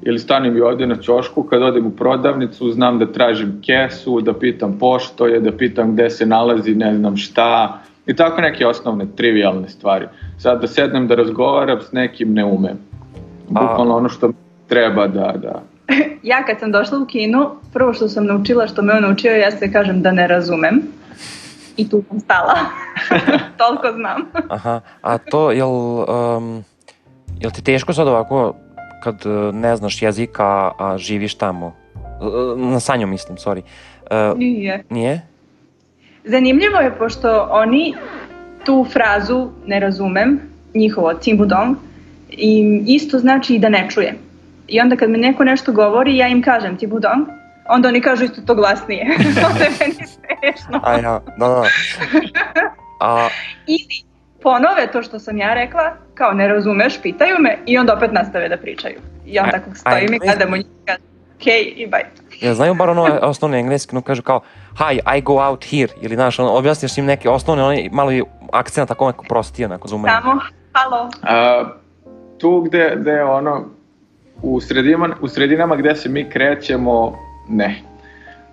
[0.02, 4.34] ili stanem i ovde na ćošku, kad odem u prodavnicu znam da tražim kesu, da
[4.34, 9.06] pitam pošto je, da pitam gde se nalazi ne znam šta i tako neke osnovne
[9.16, 10.06] trivialne stvari.
[10.38, 12.78] Sad da sednem da razgovaram s nekim ne umem.
[13.50, 14.32] Bukvalno ono što
[14.68, 15.62] treba da, da,
[16.24, 19.52] Ja kad sam došla u Kinu, prvo što sam naučila, što me on naučio, ja
[19.52, 20.82] se kažem da ne razumem.
[21.78, 22.56] I tu sam stala.
[23.58, 24.22] Toliko znam.
[24.50, 26.64] Aha, a to, jel, um,
[27.40, 28.56] jel ti teško sad ovako,
[29.04, 31.76] kad uh, ne znaš jezika, a živiš tamo?
[32.22, 33.62] Uh, Na sanju mislim, sorry.
[34.32, 34.84] Uh, Nije.
[34.90, 35.22] nije?
[36.24, 37.96] Zanimljivo je pošto oni
[38.66, 40.40] tu frazu ne razumem,
[40.74, 41.78] njihovo timbudong,
[42.30, 44.16] i isto znači i da ne čujem.
[44.68, 47.28] I onda kad mi neko nešto govori, ja im kažem tibudong,
[47.70, 49.06] onda oni kažu isto to glasnije.
[49.52, 50.80] onda je meni smešno.
[50.84, 51.64] A ja, da, da.
[53.02, 53.28] A,
[53.68, 54.04] Ili
[54.42, 58.50] ponove to što sam ja rekla, kao ne razumeš, pitaju me i onda opet nastave
[58.50, 58.96] da pričaju.
[59.26, 60.26] I ja A- tako stojim i engleski?
[60.28, 61.02] gledam u njih i kažem,
[61.36, 62.06] okej, i bye.
[62.42, 64.42] ja znaju bar ono osnovne engleski, no kažu kao
[64.78, 68.24] Hi, I go out here, ili znaš, ono, objasniš im neke osnovne, oni malo i
[68.52, 70.16] akcent tako neko prostije, onako za umenje.
[70.22, 70.42] Samo,
[70.74, 71.10] halo.
[71.24, 71.64] A,
[72.38, 73.66] tu gde, gde ono,
[74.42, 77.20] u sredinama, u sredinama gde se mi krećemo,
[77.50, 77.82] ne.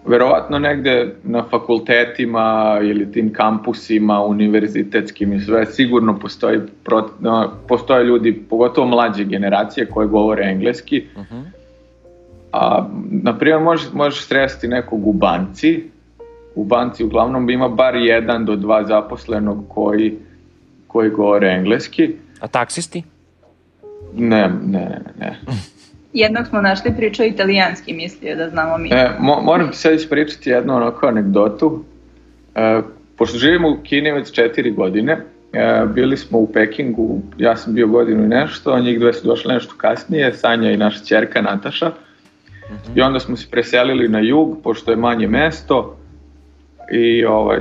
[0.06, 7.08] verovatno negde na fakultetima ili tim kampusima univerzitetskim i sve sigurno postoji pro,
[7.68, 11.42] postoje ljudi pogotovo mlađe generacije koje govore engleski Uh -huh.
[12.52, 15.84] a na primjer možeš, možeš sresti nekog u banci
[16.54, 20.18] u banci uglavnom ima bar jedan do dva zaposlenog koji
[20.86, 23.02] koji govore engleski A taksisti?
[24.14, 25.38] ne, ne, ne, ne.
[26.12, 28.88] Jednog smo našli pričao italijanski, mislio da znamo mi.
[28.92, 31.84] E, mo, moram ti sad ispričati jednu onako anegdotu.
[32.54, 32.80] E,
[33.16, 35.12] pošto živimo u Kini već četiri godine,
[35.52, 39.26] e, bili smo u Pekingu, ja sam bio godinu i nešto, a njih dve su
[39.26, 41.90] došle nešto kasnije, Sanja i naša čerka Nataša.
[42.94, 45.96] I onda smo se preselili na jug, pošto je manje mesto
[46.92, 47.58] i ovaj,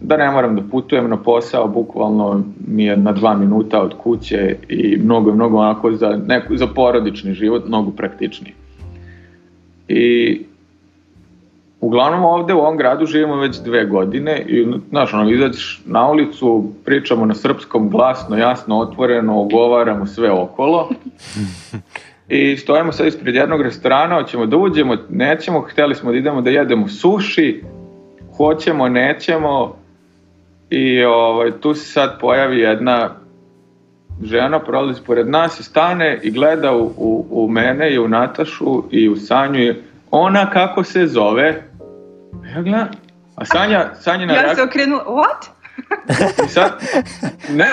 [0.00, 4.56] da ne moram da putujem na posao, bukvalno mi je na dva minuta od kuće
[4.68, 8.54] i mnogo, mnogo onako za, neku, za porodični život, mnogo praktičniji.
[9.88, 10.40] I
[11.80, 16.64] uglavnom ovde u ovom gradu živimo već dve godine i znaš, ono, izađeš na ulicu,
[16.84, 20.88] pričamo na srpskom glasno, jasno, otvoreno, ogovaramo sve okolo
[22.28, 26.50] i stojimo sad ispred jednog restorana, hoćemo da uđemo, nećemo, hteli smo da idemo da
[26.50, 27.62] jedemo suši,
[28.36, 29.83] hoćemo, nećemo
[30.74, 33.10] i ovaj, tu se sad pojavi jedna
[34.22, 38.84] žena, prolazi pored nas i stane i gleda u, u, u mene i u Natašu
[38.90, 39.74] i u Sanju i
[40.10, 41.62] ona kako se zove
[42.54, 42.88] ja gledam
[43.36, 45.48] a Sanja, Sanja na Ja se okrenula, what?
[46.46, 46.72] I sad,
[47.50, 47.68] ne,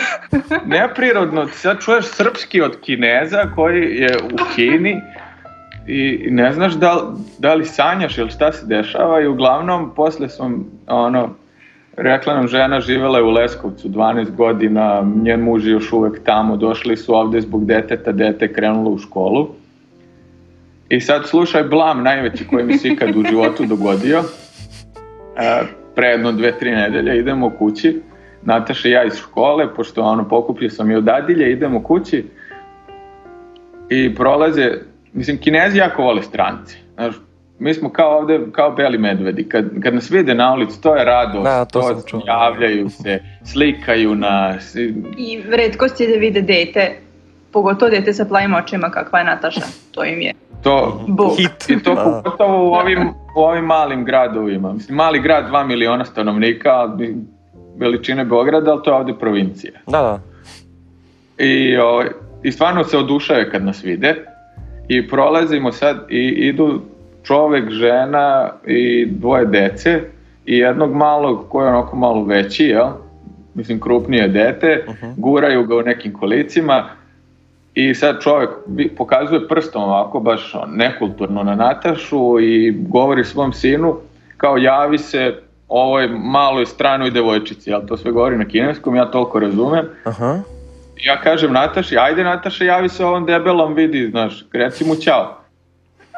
[0.65, 5.01] neprirodno, ti sad čuješ srpski od Kineza koji je u Kini
[5.87, 7.01] i ne znaš da,
[7.39, 11.29] da li sanjaš ili šta se dešava i uglavnom posle sam ono,
[12.01, 16.57] rekla nam žena živela je u Leskovcu 12 godina, njen muž je još uvek tamo,
[16.57, 19.49] došli su ovde zbog deteta, dete krenulo u školu.
[20.89, 24.23] I sad slušaj blam najveći koji mi se ikad u životu dogodio.
[25.37, 25.61] E,
[25.95, 28.01] pre jedno dve, tri nedelje idemo kući,
[28.43, 32.25] Nataša i ja iz škole, pošto ono, pokupio sam i od dadilje, idemo kući
[33.89, 34.71] i prolaze,
[35.13, 36.77] mislim, kinezi jako vole stranci.
[36.93, 37.15] Znaš,
[37.61, 39.43] mi smo kao ovde, kao beli medvedi.
[39.45, 42.21] Kad, kad nas vide na ulici, to je radost, Da, to sam čuo.
[42.27, 44.75] javljaju se, slikaju nas.
[44.75, 46.91] i- I redkost je da vide dete,
[47.51, 49.61] pogotovo dete sa plavim očima kakva je Nataša.
[49.91, 50.33] To im je
[50.63, 51.31] To, bog.
[51.37, 51.69] Hit.
[51.69, 52.03] I to Da.
[52.03, 52.99] pogotovo u ovim,
[53.35, 54.73] u ovim malim gradovima.
[54.73, 57.15] Mislim, mali grad, 2 miliona stanovnika, ali
[57.77, 59.71] veličine Beograda, ali to je ovde provincija.
[59.87, 60.19] Da, da.
[61.39, 62.03] I, o,
[62.43, 64.15] I stvarno se odušave kad nas vide.
[64.87, 66.81] I prolazimo sad i idu
[67.23, 70.01] čovek, žena i dvoje dece
[70.45, 72.87] i jednog malog koji je onako malo veći, jel?
[73.53, 75.11] Mislim krupnije dete, Mhm.
[75.17, 76.83] guraju ga u nekim kolicima
[77.73, 78.49] i sad čovek
[78.97, 83.95] pokazuje prstom ovako baš nekulturno na Natašu i govori svom sinu
[84.37, 85.35] kao javi se
[85.67, 89.85] ovoj maloj stranoj devojčici, ali to sve govori na kineskom, ja toliko razumem.
[90.03, 90.39] Aha.
[91.03, 95.40] Ja kažem Nataši, ajde Nataša, javi se ovom debelom, vidi, znaš, reci mu ćao.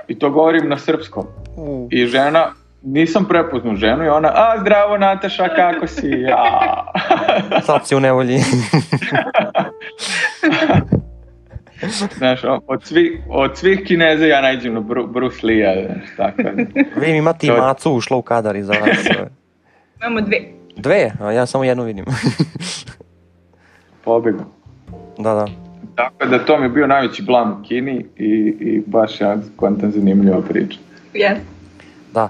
[0.07, 1.25] I to govorim na srpskom.
[1.57, 1.87] U.
[1.91, 2.51] I žena,
[2.83, 6.09] nisam prepoznao ženu i ona, a zdravo Nataša, kako si?
[6.09, 6.85] Ja.
[7.65, 8.39] Sad si u nevolji.
[12.17, 16.49] Znaš, od svih, od svih kineza ja najđem na Bru, Bruce Lee-a, znaš, tako da.
[17.01, 18.97] Vi mi imate i To je- macu ušla u kadar iza vas.
[19.97, 20.37] Imamo dve.
[20.75, 22.05] Dve, a ja samo jednu vidim.
[24.03, 24.45] Pobegao.
[25.17, 25.47] da, da.
[25.95, 29.91] Tako da to mi je bio najveći blam u Kini i, i baš ja kontam
[29.91, 30.79] zanimljiva priča.
[31.13, 31.37] Yes.
[32.13, 32.29] Da,